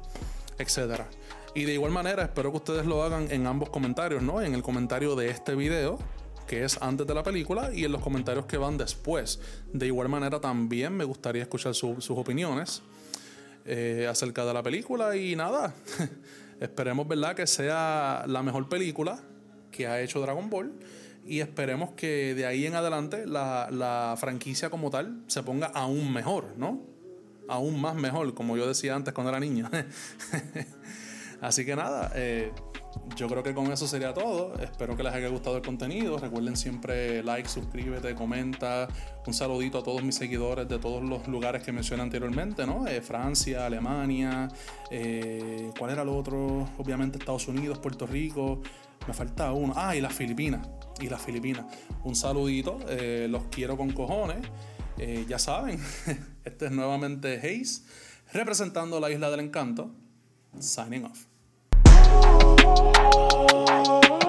etc. 0.58 1.02
Y 1.54 1.64
de 1.64 1.74
igual 1.74 1.90
manera, 1.90 2.22
espero 2.22 2.50
que 2.52 2.58
ustedes 2.58 2.86
lo 2.86 3.02
hagan 3.02 3.30
en 3.30 3.46
ambos 3.46 3.70
comentarios, 3.70 4.22
¿no? 4.22 4.40
En 4.40 4.54
el 4.54 4.62
comentario 4.62 5.16
de 5.16 5.30
este 5.30 5.54
video 5.54 5.98
que 6.46 6.64
es 6.64 6.80
antes 6.80 7.06
de 7.06 7.14
la 7.14 7.22
película, 7.22 7.74
y 7.74 7.84
en 7.84 7.92
los 7.92 8.00
comentarios 8.00 8.46
que 8.46 8.56
van 8.56 8.78
después. 8.78 9.40
De 9.72 9.86
igual 9.86 10.08
manera, 10.08 10.40
también 10.40 10.92
me 10.92 11.04
gustaría 11.04 11.42
escuchar 11.42 11.74
sus 11.74 12.10
opiniones 12.10 12.82
eh, 13.64 14.06
acerca 14.08 14.44
de 14.44 14.54
la 14.54 14.62
película. 14.62 15.16
Y 15.16 15.34
nada, 15.36 15.74
esperemos, 16.60 17.06
¿verdad?, 17.08 17.34
que 17.34 17.46
sea 17.46 18.24
la 18.26 18.42
mejor 18.42 18.68
película 18.68 19.20
que 19.70 19.86
ha 19.86 20.00
hecho 20.00 20.20
Dragon 20.20 20.48
Ball. 20.50 20.72
Y 21.24 21.40
esperemos 21.40 21.90
que 21.96 22.34
de 22.34 22.46
ahí 22.46 22.66
en 22.66 22.76
adelante 22.76 23.26
la, 23.26 23.68
la 23.72 24.14
franquicia 24.16 24.70
como 24.70 24.90
tal 24.90 25.24
se 25.26 25.42
ponga 25.42 25.66
aún 25.66 26.12
mejor, 26.12 26.54
¿no? 26.56 26.80
Aún 27.48 27.80
más 27.80 27.96
mejor, 27.96 28.34
como 28.34 28.56
yo 28.56 28.66
decía 28.66 28.94
antes 28.94 29.12
cuando 29.12 29.30
era 29.30 29.40
niño. 29.40 29.68
Así 31.40 31.66
que 31.66 31.76
nada, 31.76 32.12
eh, 32.14 32.52
yo 33.16 33.28
creo 33.28 33.42
que 33.42 33.54
con 33.54 33.72
eso 33.72 33.86
sería 33.86 34.12
todo. 34.12 34.54
Espero 34.60 34.96
que 34.96 35.02
les 35.02 35.12
haya 35.12 35.28
gustado 35.28 35.56
el 35.56 35.62
contenido. 35.62 36.18
Recuerden 36.18 36.56
siempre 36.56 37.22
like, 37.22 37.48
suscríbete, 37.48 38.14
comenta. 38.14 38.88
Un 39.26 39.34
saludito 39.34 39.78
a 39.78 39.82
todos 39.82 40.02
mis 40.02 40.14
seguidores 40.14 40.68
de 40.68 40.78
todos 40.78 41.02
los 41.02 41.26
lugares 41.26 41.62
que 41.62 41.72
mencioné 41.72 42.02
anteriormente, 42.02 42.66
¿no? 42.66 42.86
Eh, 42.86 43.00
Francia, 43.00 43.66
Alemania, 43.66 44.48
eh, 44.90 45.70
¿cuál 45.78 45.92
era 45.92 46.02
el 46.02 46.08
otro? 46.08 46.68
Obviamente 46.78 47.18
Estados 47.18 47.48
Unidos, 47.48 47.78
Puerto 47.78 48.06
Rico. 48.06 48.60
Me 49.06 49.14
falta 49.14 49.52
uno. 49.52 49.72
Ah, 49.76 49.96
y 49.96 50.00
las 50.00 50.12
Filipinas. 50.12 50.68
Y 51.00 51.08
las 51.08 51.22
Filipinas. 51.22 51.66
Un 52.04 52.14
saludito. 52.14 52.78
Eh, 52.88 53.28
los 53.30 53.44
quiero 53.44 53.76
con 53.76 53.92
cojones. 53.92 54.46
ya 55.28 55.38
saben, 55.38 55.78
este 56.44 56.66
es 56.66 56.72
nuevamente 56.72 57.40
Hayes. 57.42 57.84
representando 58.32 58.98
la 59.00 59.10
isla 59.10 59.30
del 59.30 59.40
encanto, 59.40 59.90
signing 60.58 61.04
off. 61.04 61.35
Oh, 62.08 62.56
oh, 62.98 64.25